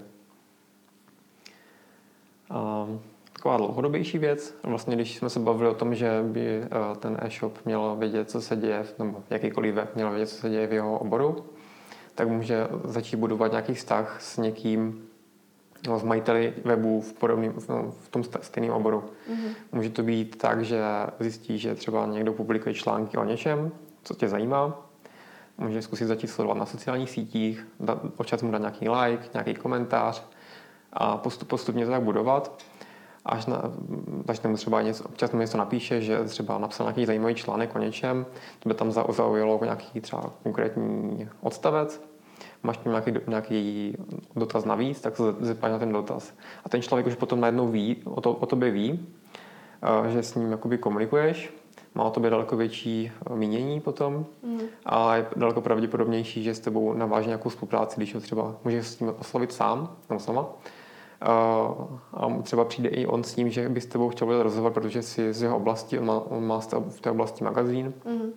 A 2.49 2.87
taková 3.33 3.57
dlouhodobější 3.57 4.17
věc, 4.17 4.55
vlastně 4.63 4.95
když 4.95 5.17
jsme 5.17 5.29
se 5.29 5.39
bavili 5.39 5.69
o 5.69 5.73
tom, 5.73 5.95
že 5.95 6.23
by 6.23 6.61
eh, 6.63 6.67
ten 6.99 7.17
e-shop 7.21 7.65
měl 7.65 7.95
vědět, 7.99 8.29
co 8.29 8.41
se 8.41 8.55
děje, 8.55 8.85
nebo 8.99 9.23
jakýkoliv 9.29 9.75
web 9.75 9.95
měl 9.95 10.09
vědět, 10.09 10.27
co 10.27 10.35
se 10.35 10.49
děje 10.49 10.67
v 10.67 10.73
jeho 10.73 10.99
oboru, 10.99 11.45
tak 12.15 12.27
může 12.27 12.67
začít 12.83 13.15
budovat 13.15 13.51
nějaký 13.51 13.73
vztah 13.73 14.21
s 14.21 14.37
někým, 14.37 15.08
s 15.97 16.03
majiteli 16.03 16.53
webů 16.65 17.01
v, 17.01 17.13
podobným, 17.13 17.53
no, 17.69 17.91
v 18.01 18.09
tom 18.09 18.23
stejném 18.23 18.73
oboru. 18.73 19.03
Mm-hmm. 19.31 19.53
Může 19.71 19.89
to 19.89 20.03
být 20.03 20.37
tak, 20.37 20.65
že 20.65 20.81
zjistí, 21.19 21.57
že 21.57 21.75
třeba 21.75 22.05
někdo 22.05 22.33
publikuje 22.33 22.75
články 22.75 23.17
o 23.17 23.23
něčem, 23.23 23.71
co 24.03 24.13
tě 24.13 24.27
zajímá, 24.27 24.89
může 25.57 25.81
zkusit 25.81 26.05
začít 26.05 26.27
sledovat 26.27 26.57
na 26.57 26.65
sociálních 26.65 27.09
sítích, 27.09 27.67
občas 28.17 28.41
mu 28.41 28.51
dát 28.51 28.57
nějaký 28.57 28.89
like, 28.89 29.29
nějaký 29.33 29.53
komentář 29.53 30.23
a 30.93 31.17
postup, 31.17 31.47
postupně 31.47 31.85
to 31.85 31.91
tak 31.91 32.01
budovat. 32.01 32.63
Až 33.25 33.45
na, 33.45 33.61
až 34.27 34.41
mu 34.41 34.55
třeba 34.55 34.81
něco, 34.81 35.03
občas 35.03 35.31
mu 35.31 35.39
něco 35.39 35.57
napíše, 35.57 36.01
že 36.01 36.23
třeba 36.23 36.57
napsal 36.57 36.85
nějaký 36.85 37.05
zajímavý 37.05 37.35
článek 37.35 37.75
o 37.75 37.79
něčem, 37.79 38.25
to 38.59 38.69
by 38.69 38.75
tam 38.75 38.91
zaujalo 38.91 39.59
nějaký 39.63 40.01
třeba 40.01 40.33
konkrétní 40.43 41.29
odstavec, 41.41 42.01
máš 42.63 42.77
tam 42.77 42.91
nějaký, 42.91 43.13
nějaký 43.27 43.97
dotaz 44.35 44.65
navíc, 44.65 45.01
tak 45.01 45.17
se 45.17 45.23
zeptáš 45.39 45.71
na 45.71 45.79
ten 45.79 45.91
dotaz. 45.91 46.33
A 46.65 46.69
ten 46.69 46.81
člověk 46.81 47.07
už 47.07 47.15
potom 47.15 47.39
najednou 47.39 47.67
ví, 47.67 48.01
o, 48.05 48.21
to, 48.21 48.33
o 48.33 48.45
tobě 48.45 48.71
ví, 48.71 49.07
eh, 49.83 50.11
že 50.11 50.23
s 50.23 50.35
ním 50.35 50.51
jakoby 50.51 50.77
komunikuješ 50.77 51.53
má 51.95 52.03
o 52.03 52.09
tobě 52.09 52.29
daleko 52.29 52.57
větší 52.57 53.11
eh, 53.31 53.35
mínění 53.35 53.79
potom 53.79 54.25
mm. 54.43 54.59
a 54.85 55.15
je 55.15 55.25
daleko 55.35 55.61
pravděpodobnější, 55.61 56.43
že 56.43 56.55
s 56.55 56.59
tebou 56.59 56.93
naváže 56.93 57.27
nějakou 57.27 57.49
spolupráci, 57.49 57.97
když 57.97 58.15
ho 58.15 58.21
třeba 58.21 58.55
můžeš 58.63 58.87
s 58.87 58.95
tím 58.95 59.13
oslovit 59.19 59.53
sám 59.53 59.95
nebo 60.09 60.19
sama. 60.19 60.45
A 61.21 62.41
třeba 62.43 62.65
přijde 62.65 62.89
i 62.89 63.05
on 63.05 63.23
s 63.23 63.33
tím, 63.33 63.49
že 63.49 63.69
by 63.69 63.81
s 63.81 63.85
tebou 63.85 64.09
chtěl 64.09 64.27
udělat 64.27 64.43
rozhovor, 64.43 64.71
protože 64.71 65.01
si 65.01 65.33
z 65.33 65.41
jeho 65.41 65.57
oblasti, 65.57 65.99
on 65.99 66.05
má, 66.05 66.19
on 66.19 66.47
má 66.47 66.59
v 66.89 67.01
té 67.01 67.11
oblasti 67.11 67.43
magazín 67.43 67.93
mm. 68.05 68.31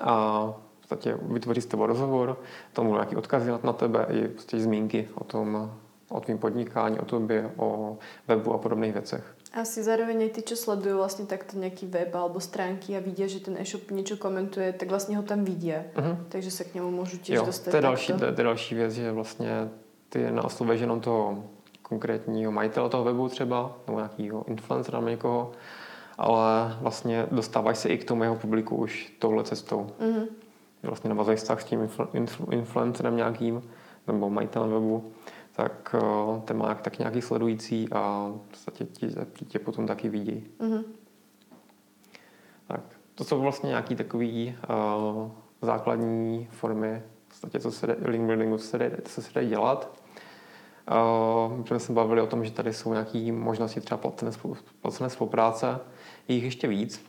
a 0.00 0.54
podstatě 0.92 1.18
vytvoří 1.22 1.60
s 1.60 1.66
tebou 1.66 1.86
rozhovor, 1.86 2.36
tam 2.72 2.86
budou 2.86 2.96
nějaké 2.96 3.16
odkazy 3.16 3.50
na 3.62 3.72
tebe 3.72 4.06
i 4.10 4.28
prostě 4.28 4.60
zmínky 4.60 5.08
o 5.14 5.24
tom, 5.24 5.72
o 6.08 6.20
tvým 6.20 6.38
podnikání, 6.38 7.00
o 7.00 7.04
tobě, 7.04 7.50
o 7.56 7.96
webu 8.28 8.52
a 8.52 8.58
podobných 8.58 8.92
věcech. 8.92 9.24
Asi 9.52 9.84
zároveň 9.84 10.16
aj 10.16 10.30
tí, 10.32 10.42
čo 10.48 10.56
sledujú 10.56 10.96
vlastne 10.96 11.28
takto 11.28 11.60
nejaký 11.60 11.84
web 11.84 12.08
alebo 12.16 12.40
stránky 12.40 12.96
a 12.96 13.04
vidia, 13.04 13.28
že 13.28 13.44
ten 13.44 13.60
e-shop 13.60 13.92
niečo 13.92 14.16
komentuje, 14.16 14.72
tak 14.72 14.88
vlastně 14.88 15.16
ho 15.16 15.22
tam 15.22 15.44
vidia. 15.44 15.84
Uh-huh. 15.92 16.16
Takže 16.28 16.50
se 16.50 16.64
k 16.64 16.74
němu 16.74 16.90
můžu 16.90 17.16
těž 17.16 17.36
jo, 17.36 17.44
dostat. 17.44 17.70
To 17.70 17.76
je, 17.76 17.82
další, 17.82 18.12
to, 18.12 18.24
je, 18.24 18.32
to 18.32 18.40
je 18.40 18.44
další 18.44 18.74
věc, 18.74 18.92
že 18.92 19.12
vlastně 19.12 19.68
ty 20.08 20.30
neoslovuješ 20.30 20.80
jenom 20.80 21.00
toho 21.00 21.44
konkrétního 21.82 22.52
majitele 22.52 22.88
toho 22.88 23.04
webu 23.04 23.28
třeba, 23.28 23.76
nebo 23.86 23.98
nějakého 23.98 24.44
influencera 24.48 24.98
nebo 24.98 25.08
někoho, 25.08 25.52
ale 26.18 26.76
vlastně 26.80 27.26
dostáváš 27.30 27.78
se 27.78 27.88
i 27.88 27.98
k 27.98 28.04
tomu 28.04 28.22
jeho 28.22 28.36
publiku 28.36 28.76
už 28.76 29.12
touhle 29.18 29.44
cestou. 29.44 29.86
Uh-huh. 30.00 30.26
Vlastně 30.82 31.08
navazuješ 31.08 31.40
vztah 31.40 31.62
s 31.62 31.64
tím 31.64 31.80
influ, 31.80 32.08
influ, 32.12 32.46
influencerem 32.50 33.16
nějakým, 33.16 33.62
nebo 34.06 34.30
majitelem 34.30 34.70
webu 34.70 35.12
tak 35.52 35.94
uh, 36.02 36.40
ten 36.40 36.56
má 36.56 36.74
tak 36.74 36.98
nějaký 36.98 37.22
sledující 37.22 37.88
a 37.92 38.32
v 38.46 38.50
podstatě 38.50 38.84
ti, 38.84 39.08
ti 39.32 39.44
tě 39.44 39.58
potom 39.58 39.86
taky 39.86 40.08
vidí. 40.08 40.46
Mm-hmm. 40.60 40.84
to 43.14 43.24
jsou 43.24 43.40
vlastně 43.40 43.68
nějaký 43.68 43.96
takový 43.96 44.56
uh, 44.68 45.30
základní 45.62 46.48
formy, 46.50 47.02
v 47.26 47.28
podstatě, 47.28 47.60
co 47.60 47.72
se 47.72 47.96
link 48.02 48.26
buildingu, 48.26 48.58
co 48.58 48.64
se 48.64 48.78
jde, 48.78 48.98
co 49.04 49.22
se 49.22 49.32
jde 49.34 49.46
dělat. 49.46 49.92
Uh, 50.90 51.58
my 51.58 51.66
jsme 51.66 51.78
se 51.78 51.92
bavili 51.92 52.20
o 52.20 52.26
tom, 52.26 52.44
že 52.44 52.50
tady 52.50 52.72
jsou 52.72 52.92
nějaké 52.92 53.32
možnosti 53.32 53.80
třeba 53.80 54.10
placené 54.80 55.10
spolupráce, 55.10 55.80
je 56.28 56.34
jich 56.34 56.44
ještě 56.44 56.68
víc. 56.68 57.04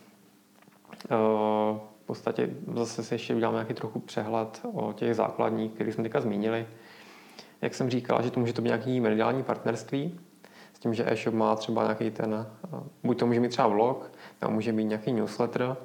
Uh, 1.10 1.78
v 2.04 2.06
podstatě 2.06 2.50
zase 2.74 3.04
si 3.04 3.14
ještě 3.14 3.34
uděláme 3.34 3.54
nějaký 3.54 3.74
trochu 3.74 4.00
přehled 4.00 4.60
o 4.72 4.92
těch 4.92 5.14
základních, 5.14 5.72
které 5.72 5.92
jsme 5.92 6.02
teďka 6.02 6.20
zmínili. 6.20 6.66
Jak 7.62 7.74
jsem 7.74 7.90
říkal, 7.90 8.22
že 8.22 8.30
to 8.30 8.40
může 8.40 8.52
to 8.52 8.62
být 8.62 8.68
nějaký 8.68 9.00
mediální 9.00 9.42
partnerství, 9.42 10.20
s 10.74 10.78
tím, 10.78 10.94
že 10.94 11.12
e-shop 11.12 11.34
má 11.34 11.56
třeba 11.56 11.82
nějaký 11.82 12.10
ten, 12.10 12.46
buď 13.04 13.18
to 13.18 13.26
může 13.26 13.40
mít 13.40 13.48
třeba 13.48 13.68
vlog, 13.68 14.12
nebo 14.40 14.52
může 14.52 14.72
mít 14.72 14.84
nějaký 14.84 15.12
newsletter, 15.12 15.76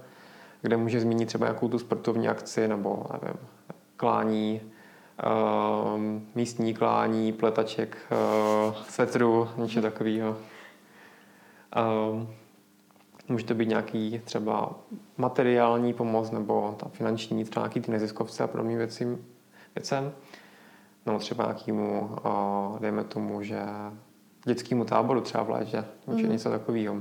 kde 0.62 0.78
může 0.78 1.00
zmínit 1.00 1.26
třeba 1.26 1.46
nějakou 1.46 1.70
tu 1.70 1.80
sportovní 1.80 2.28
akci 2.28 2.68
nebo 2.68 3.06
nevím, 3.22 3.40
klání, 3.98 4.62
uh, 5.94 6.02
místní 6.36 6.74
klání, 6.74 7.34
pletaček, 7.34 7.98
uh, 8.12 8.76
svetru, 8.84 9.50
něco 9.58 9.82
takového. 9.82 10.38
Může 13.30 13.46
to 13.46 13.54
být 13.54 13.70
nějaký 13.70 14.22
třeba 14.26 14.76
materiální 15.18 15.94
pomoc 15.94 16.32
nebo 16.32 16.76
ta 16.80 16.89
finanční, 16.89 17.44
třeba 17.44 17.65
nějaký 17.65 17.82
ty 17.82 17.92
neziskovce 17.92 18.44
a 18.44 18.48
podobným 18.48 18.78
věcím, 18.78 19.26
věcem. 19.76 20.12
No 21.06 21.20
třeba 21.20 21.44
nějakému, 21.44 22.10
uh, 22.26 22.80
dejme 22.80 23.04
tomu, 23.04 23.44
že 23.44 23.60
dětskému 24.46 24.86
táboru 24.86 25.22
třeba 25.22 25.44
v 25.44 25.50
létě, 25.50 25.86
mm. 26.08 26.30
něco 26.30 26.50
takového. 26.50 26.96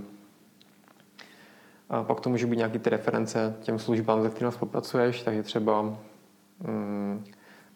A 1.90 2.02
pak 2.02 2.20
to 2.20 2.30
může 2.30 2.46
být 2.46 2.56
nějaký 2.56 2.78
ty 2.78 2.90
reference 2.90 3.56
těm 3.60 3.78
službám, 3.78 4.22
se 4.22 4.30
kterými 4.30 4.52
spolupracuješ, 4.52 5.22
takže 5.22 5.42
třeba 5.42 5.82
mm, 5.82 7.24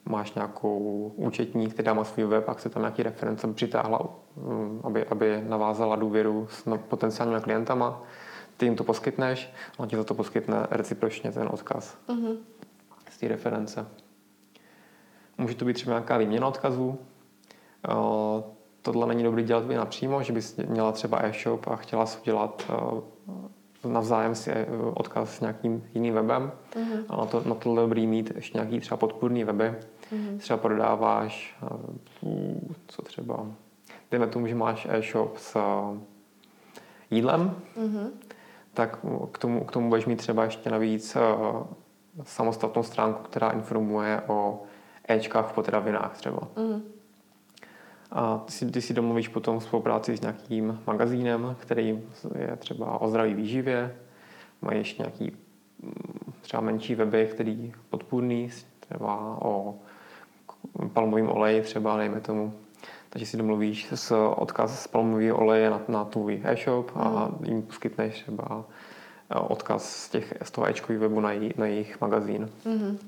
máš 0.05 0.35
nějakou 0.35 1.13
účetní, 1.17 1.67
která 1.67 1.95
má 1.95 2.05
svůj 2.05 2.25
web 2.25 2.49
a 2.49 2.53
chce 2.53 2.69
tam 2.69 2.83
nějaký 2.83 3.03
reference 3.03 3.53
přitáhla, 3.53 4.01
mm, 4.37 4.81
aby, 4.85 5.05
aby 5.05 5.45
navázala 5.49 5.97
důvěru 5.97 6.47
s 6.51 6.65
no, 6.65 6.79
potenciálními 6.79 7.41
klientama. 7.41 8.03
Ty 8.63 8.67
jim 8.67 8.77
to 8.77 8.85
poskytneš, 8.85 9.53
on 9.77 9.89
ti 9.89 9.97
za 9.97 10.05
to 10.05 10.15
poskytne 10.15 10.67
recipročně 10.71 11.33
ten 11.33 11.49
odkaz 11.53 11.99
uh-huh. 12.09 12.37
z 13.11 13.19
té 13.19 13.29
reference. 13.29 13.87
Může 15.39 15.55
to 15.55 15.65
být 15.65 15.73
třeba 15.73 15.93
nějaká 15.93 16.19
výměna 16.19 16.47
odkazů. 16.47 16.99
Tohle 18.83 19.07
není 19.07 19.23
dobrý 19.23 19.43
dělat 19.43 19.67
vy 19.67 19.75
napřímo, 19.75 20.23
že 20.23 20.33
bys 20.33 20.57
měla 20.57 20.93
třeba 20.93 21.25
e-shop 21.25 21.67
a 21.67 21.77
chtěla 21.77 22.07
si 22.07 22.19
udělat 22.19 22.71
navzájem 23.85 24.35
si 24.35 24.51
eh, 24.51 24.67
odkaz 24.95 25.37
s 25.37 25.41
nějakým 25.41 25.85
jiným 25.95 26.15
webem. 26.15 26.53
Uh-huh. 26.73 27.05
A 27.09 27.17
na 27.17 27.27
to, 27.27 27.43
na 27.47 27.55
to 27.55 27.75
dobrý 27.75 28.07
mít 28.07 28.33
ještě 28.35 28.59
nějaký 28.59 28.81
třeba 28.81 28.97
podpůrný 28.97 29.45
weby. 29.45 29.75
Uh-huh. 30.13 30.39
Třeba 30.39 30.57
prodáváš, 30.57 31.57
eh, 31.63 32.67
co 32.87 33.03
třeba, 33.03 33.47
dejme 34.11 34.27
tomu, 34.27 34.47
že 34.47 34.55
máš 34.55 34.87
e-shop 34.91 35.37
s 35.37 35.57
eh, 35.57 36.01
jídlem, 37.11 37.55
uh-huh. 37.77 38.11
Tak 38.75 38.99
k 39.33 39.39
tomu, 39.39 39.65
k 39.65 39.73
tomu 39.73 39.89
budeš 39.89 40.07
mít 40.07 40.17
třeba 40.17 40.45
ještě 40.45 40.71
navíc 40.71 41.17
samostatnou 42.23 42.83
stránku, 42.83 43.23
která 43.23 43.51
informuje 43.51 44.23
o 44.27 44.63
Ečkách 45.09 45.49
v 45.49 45.53
potravinách 45.53 46.17
třeba. 46.17 46.39
Uh-huh. 46.39 46.81
A 48.11 48.39
ty 48.39 48.53
si, 48.53 48.71
ty 48.71 48.83
si 48.83 48.95
domluvíš 48.95 49.29
potom 49.29 49.61
spolupráci 49.61 50.17
s 50.17 50.21
nějakým 50.21 50.81
magazínem, 50.87 51.57
který 51.59 52.03
je 52.39 52.57
třeba 52.57 53.01
o 53.01 53.09
zdraví 53.09 53.35
výživě. 53.35 53.97
Mají 54.63 54.79
ještě 54.79 55.03
nějaký 55.03 55.37
mm, 55.83 56.33
třeba 56.41 56.61
menší 56.61 56.95
weby, 56.95 57.27
který 57.27 57.73
podpůrný, 57.91 58.51
třeba 58.81 59.39
o 59.43 59.75
palmovém 60.93 61.29
oleji 61.29 61.63
třeba, 61.63 61.97
nejme 61.97 62.21
tomu. 62.21 62.53
Takže 63.13 63.27
si 63.27 63.37
domluvíš 63.37 63.93
s 63.93 64.17
odkaz 64.37 64.83
z 64.83 64.87
palmového 64.87 65.37
oleje 65.39 65.71
na, 65.71 65.81
na 65.89 66.05
tvůj 66.05 66.41
e-shop 66.45 66.91
a 66.95 67.29
mm. 67.29 67.45
jim 67.45 67.63
poskytneš 67.63 68.23
třeba 68.23 68.65
e, 69.31 69.35
odkaz 69.35 69.97
z, 69.97 70.09
těch, 70.09 70.35
z 70.43 70.51
toho 70.51 70.67
e 70.67 70.99
webu 70.99 71.21
na, 71.21 71.31
na 71.57 71.67
jejich 71.67 72.01
magazín. 72.01 72.51
Mm. 72.65 72.99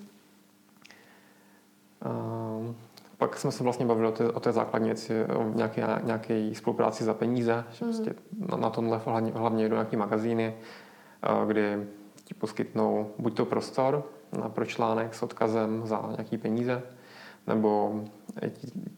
Um, 2.05 2.77
pak 3.19 3.37
jsme 3.37 3.53
se 3.53 3.65
vlastně 3.65 3.87
bavili 3.87 4.09
o 4.09 4.13
té, 4.13 4.33
o 4.33 4.41
té 4.41 4.53
základní 4.53 4.89
věci, 4.89 5.25
o 5.25 5.43
nějaké, 5.55 5.87
nějaké 6.03 6.51
spolupráci 6.55 7.05
za 7.05 7.15
peníze, 7.15 7.65
že 7.73 7.85
mm. 7.85 7.93
prostě 7.93 8.15
na, 8.51 8.57
na 8.57 8.71
tomhle 8.71 9.01
hlavně, 9.05 9.33
hlavně 9.33 9.69
jdou 9.69 9.75
nějaké 9.75 9.97
magazíny, 9.97 10.55
kdy 11.47 11.87
ti 12.25 12.35
poskytnou 12.35 13.11
buď 13.19 13.37
to 13.37 13.45
prostor 13.45 14.05
na 14.39 14.49
pro 14.49 14.67
článek 14.67 15.15
s 15.15 15.23
odkazem 15.23 15.83
za 15.85 16.09
nějaký 16.11 16.39
peníze, 16.39 16.83
nebo 17.47 18.05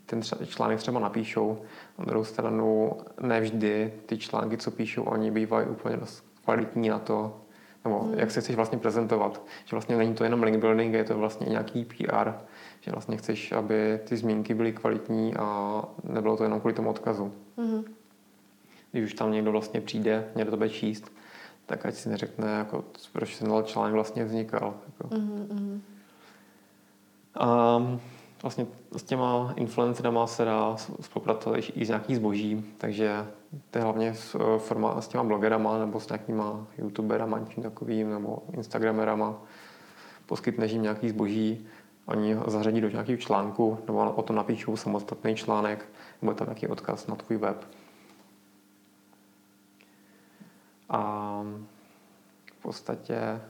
ten 0.07 0.23
článek 0.23 0.79
třeba 0.79 1.01
napíšou. 1.01 1.59
Na 1.99 2.05
druhou 2.05 2.25
stranu 2.25 2.93
nevždy 3.21 3.93
ty 4.07 4.19
články, 4.19 4.57
co 4.57 4.71
píšou 4.71 5.03
oni, 5.03 5.31
bývají 5.31 5.67
úplně 5.67 5.97
dost 5.97 6.25
kvalitní 6.45 6.89
na 6.89 6.99
to, 6.99 7.41
nebo 7.85 8.03
mm. 8.03 8.15
jak 8.15 8.31
se 8.31 8.41
chceš 8.41 8.57
vlastně 8.57 8.79
prezentovat. 8.79 9.43
Že 9.65 9.77
vlastně 9.77 9.97
není 9.97 10.15
to 10.15 10.25
jenom 10.25 10.43
link 10.43 10.59
building, 10.59 10.95
je 10.95 11.05
to 11.05 11.19
vlastně 11.19 11.47
nějaký 11.51 11.85
PR, 11.85 12.31
že 12.81 12.91
vlastně 12.91 13.17
chceš, 13.17 13.53
aby 13.53 14.01
ty 14.05 14.17
zmínky 14.17 14.55
byly 14.55 14.73
kvalitní 14.73 15.35
a 15.37 15.83
nebylo 16.05 16.37
to 16.37 16.43
jenom 16.43 16.61
kvůli 16.61 16.75
tomu 16.75 16.91
odkazu. 16.91 17.33
Mm-hmm. 17.59 17.85
Když 18.93 19.05
už 19.05 19.15
tam 19.15 19.33
někdo 19.33 19.53
vlastně 19.53 19.81
přijde, 19.81 20.29
mě 20.35 20.45
do 20.45 20.51
tebe 20.51 20.69
číst, 20.69 21.13
tak 21.67 21.87
ať 21.87 21.95
si 21.95 22.09
neřekne, 22.09 22.53
jako, 22.53 22.85
proč 23.13 23.39
ten 23.39 23.53
článek 23.65 23.95
vlastně 23.95 24.25
vznikal. 24.25 24.75
Jako. 24.87 25.15
Mm-hmm. 25.15 25.81
A 27.35 27.79
vlastně 28.43 28.67
s 28.97 29.03
těma 29.03 29.53
influencerama 29.57 30.27
se 30.27 30.45
dá 30.45 30.77
spolupracovat 31.01 31.59
i 31.75 31.85
z 31.85 31.89
nějakých 31.89 32.17
zboží, 32.17 32.75
takže 32.79 33.27
to 33.71 33.79
je 33.79 33.83
hlavně 33.83 34.15
s, 34.15 34.59
forma, 34.59 35.01
s 35.01 35.09
těma 35.09 35.25
blogerama 35.25 35.79
nebo 35.79 36.01
s 36.01 36.09
nějakýma 36.09 36.67
youtuberama, 36.79 37.39
něčím 37.39 37.63
takovým, 37.63 38.11
nebo 38.11 38.43
instagramerama. 38.53 39.43
Poskytneš 40.27 40.73
jim 40.73 40.83
nějaký 40.83 41.09
zboží, 41.09 41.67
oni 42.07 42.37
zařadí 42.47 42.81
do 42.81 42.89
nějakého 42.89 43.19
článku, 43.19 43.79
nebo 43.87 44.11
o 44.11 44.23
tom 44.23 44.37
napíšou 44.37 44.77
samostatný 44.77 45.35
článek, 45.35 45.89
nebo 46.23 46.35
tam 46.35 46.47
nějaký 46.47 46.67
odkaz 46.69 47.07
na 47.07 47.15
tvůj 47.17 47.37
web. 47.37 47.69
A 50.89 51.43
v 52.59 52.63
podstatě 52.63 53.41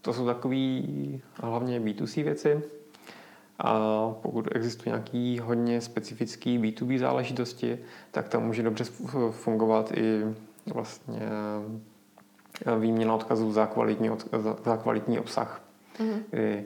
to 0.00 0.12
jsou 0.12 0.26
takové 0.26 0.80
hlavně 1.34 1.80
B2C 1.80 2.24
věci. 2.24 2.62
A 3.58 3.78
pokud 4.22 4.48
existují 4.56 4.90
nějaký 4.90 5.38
hodně 5.38 5.80
specifický 5.80 6.58
B2B 6.58 6.98
záležitosti, 6.98 7.78
tak 8.10 8.28
tam 8.28 8.46
může 8.46 8.62
dobře 8.62 8.84
fungovat 9.30 9.92
i 9.96 10.22
vlastně 10.74 11.20
výměna 12.78 13.14
odkazů 13.14 13.52
za 13.52 13.66
kvalitní, 13.66 14.10
za 14.64 14.76
kvalitní 14.76 15.18
obsah. 15.18 15.62
Mm-hmm. 15.98 16.22
Kdy 16.30 16.64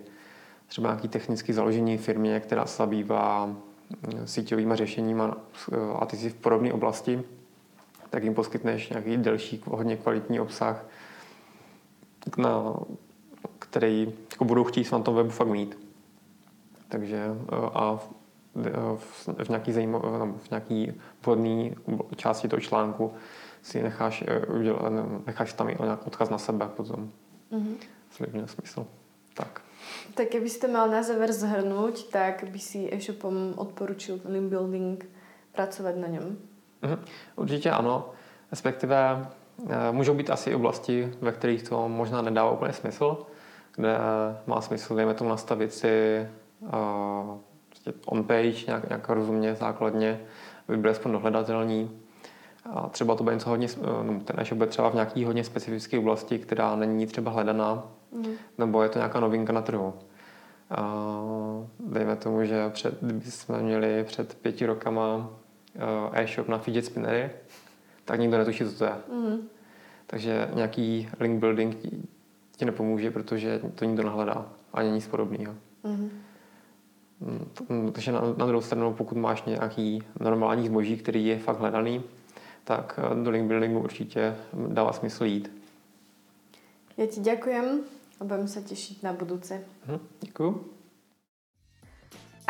třeba 0.66 0.88
nějaký 0.88 1.09
technický 1.09 1.53
založení 1.53 1.98
firmě, 1.98 2.40
která 2.40 2.66
se 2.66 2.76
zabývá 2.76 3.46
mm, 3.46 3.57
síťovými 4.24 4.76
řešeními 4.76 5.22
a 5.98 6.07
ty 6.07 6.16
jsi 6.16 6.31
v 6.31 6.35
podobné 6.35 6.72
oblasti, 6.72 7.22
tak 8.11 8.24
jim 8.24 8.35
poskytneš 8.35 8.88
nějaký 8.88 9.16
delší, 9.16 9.62
hodně 9.66 9.96
kvalitní 9.96 10.40
obsah, 10.40 10.87
na, 12.37 12.74
který 13.59 14.12
jako 14.31 14.44
budou 14.44 14.64
chtít 14.64 14.92
na 14.92 14.98
tom 14.98 15.14
webu 15.14 15.31
fakt 15.31 15.48
mít. 15.48 15.89
Takže 16.90 17.16
e, 17.16 17.35
a 17.72 17.96
v, 17.96 18.11
e, 18.66 18.70
v, 18.96 19.29
v 19.44 19.48
nějaký 19.48 19.72
zajímavé, 19.72 20.09
v 20.37 20.50
nějaký 20.50 20.92
vhodný 21.22 21.76
části 22.16 22.48
toho 22.48 22.61
článku 22.61 23.12
si 23.62 23.83
necháš, 23.83 24.24
necháš 25.26 25.53
tam 25.53 25.68
i 25.68 25.76
odkaz 26.07 26.31
na 26.31 26.38
sebe 26.38 26.68
potom. 26.76 27.11
Mm-hmm. 27.53 28.44
smysl. 28.46 28.87
Tak. 29.35 29.61
Tak 30.14 30.29
kdybyste 30.29 30.68
mal 30.68 30.90
na 30.90 31.03
záver 31.03 31.33
zhrnout, 31.33 32.05
tak 32.11 32.44
by 32.44 32.59
si 32.59 32.88
e-shopom 32.92 33.55
odporučil 33.57 34.20
link 34.24 34.50
building 34.50 35.11
pracovat 35.53 35.96
na 35.96 36.07
něm? 36.07 36.38
Mhm, 36.83 36.98
určitě 37.37 37.70
ano. 37.70 38.11
Respektive 38.50 39.26
můžou 39.90 40.14
být 40.14 40.31
asi 40.31 40.55
oblasti, 40.55 41.12
ve 41.20 41.33
kterých 41.33 41.62
to 41.62 41.88
možná 41.88 42.22
nedává 42.22 42.50
úplně 42.50 42.72
smysl, 42.72 43.26
kde 43.76 43.98
má 44.46 44.61
smysl, 44.61 44.94
dejme 44.94 45.14
tomu, 45.14 45.31
nastavit 45.31 45.74
si 45.74 46.26
uh, 46.61 47.38
on-page 48.07 48.66
nějak, 48.66 48.88
nějak 48.88 49.09
rozumně, 49.09 49.55
základně, 49.55 50.20
aby 50.68 50.77
byly 50.77 50.90
aspoň 50.90 51.12
dohledatelný. 51.12 51.90
A 52.70 52.88
třeba 52.88 53.14
to 53.14 53.25
bude 53.25 53.37
něco 53.37 53.51
hodně, 53.51 53.68
e, 53.68 54.05
no, 54.05 54.20
ten 54.20 54.40
e-shop 54.40 54.59
bude 54.59 54.70
třeba 54.70 54.90
v 54.90 54.94
nějaký 54.94 55.25
hodně 55.25 55.44
specifické 55.44 55.99
oblasti, 55.99 56.38
která 56.38 56.77
není 56.77 57.07
třeba 57.07 57.31
hledaná, 57.31 57.85
mm. 58.12 58.33
nebo 58.59 58.83
je 58.83 58.88
to 58.88 58.99
nějaká 58.99 59.20
novinka 59.20 59.53
na 59.53 59.62
trhu. 59.62 59.94
A 60.70 61.05
dejme 61.81 62.16
tomu, 62.16 62.44
že 62.44 62.68
před, 62.70 62.99
jsme 63.29 63.62
měli 63.62 64.05
před 64.05 64.35
pěti 64.35 64.66
rokama 64.66 65.31
e, 66.12 66.23
e-shop 66.23 66.49
na 66.49 66.59
fidget 66.59 66.85
spinnery, 66.85 67.31
tak 68.05 68.20
nikdo 68.20 68.38
netuší, 68.38 68.64
co 68.64 68.79
to 68.79 68.85
je. 68.85 68.94
Mm. 69.12 69.38
Takže 70.07 70.49
nějaký 70.55 71.09
link 71.20 71.40
building 71.40 71.77
ti 72.57 72.64
nepomůže, 72.64 73.11
protože 73.11 73.61
to 73.75 73.85
nikdo 73.85 74.03
nahledá. 74.03 74.46
Ani 74.73 74.90
nic 74.90 75.07
podobného. 75.07 75.55
Mm-hmm. 75.85 76.09
Takže 77.92 78.12
na, 78.12 78.20
na 78.37 78.46
druhou 78.46 78.62
stranu, 78.62 78.92
pokud 78.92 79.18
máš 79.18 79.42
nějaký 79.44 80.02
normální 80.20 80.66
zboží, 80.66 80.96
který 80.96 81.26
je 81.26 81.38
fakt 81.38 81.59
hledaný, 81.59 82.02
tak 82.64 83.00
do 83.22 83.30
link 83.30 83.48
buildingu 83.48 83.80
určitě 83.80 84.37
dává 84.68 84.92
smysl 84.92 85.24
jít. 85.24 85.52
Já 86.96 87.06
ti 87.06 87.20
děkujem 87.20 87.80
a 88.20 88.24
budeme 88.24 88.48
se 88.48 88.62
těšit 88.62 89.02
na 89.02 89.12
budoucí. 89.12 89.54
Hm, 89.87 89.98
děkuju. 90.20 90.64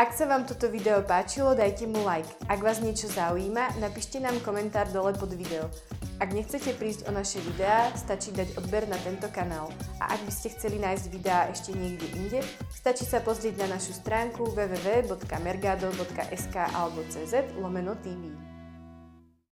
Ak 0.01 0.17
sa 0.17 0.25
vám 0.25 0.49
toto 0.49 0.73
video 0.73 1.05
páčilo, 1.05 1.53
dajte 1.53 1.85
mu 1.85 2.01
like. 2.09 2.25
Ak 2.49 2.65
vás 2.65 2.81
niečo 2.81 3.05
zaujíma, 3.05 3.77
napíšte 3.85 4.17
nám 4.17 4.41
komentár 4.41 4.89
dole 4.89 5.13
pod 5.13 5.29
video. 5.37 5.69
Ak 6.17 6.33
nechcete 6.33 6.73
prísť 6.73 7.05
o 7.05 7.13
naše 7.13 7.37
videá, 7.45 7.93
stačí 7.93 8.33
dať 8.33 8.57
odber 8.57 8.89
na 8.89 8.97
tento 8.97 9.29
kanál. 9.29 9.69
A 10.01 10.17
ak 10.17 10.25
by 10.25 10.33
ste 10.33 10.57
chceli 10.57 10.81
nájsť 10.81 11.05
videá 11.13 11.53
ešte 11.53 11.77
niekde 11.77 12.09
inde, 12.17 12.41
stačí 12.73 13.05
sa 13.05 13.21
pozrieť 13.21 13.61
na 13.61 13.77
našu 13.77 13.93
stránku 13.93 14.57
www.mergado.sk 14.57 16.57
alebo 16.73 17.05
cz 17.05 17.53
lomeno 17.61 17.93
TV. 18.01 18.50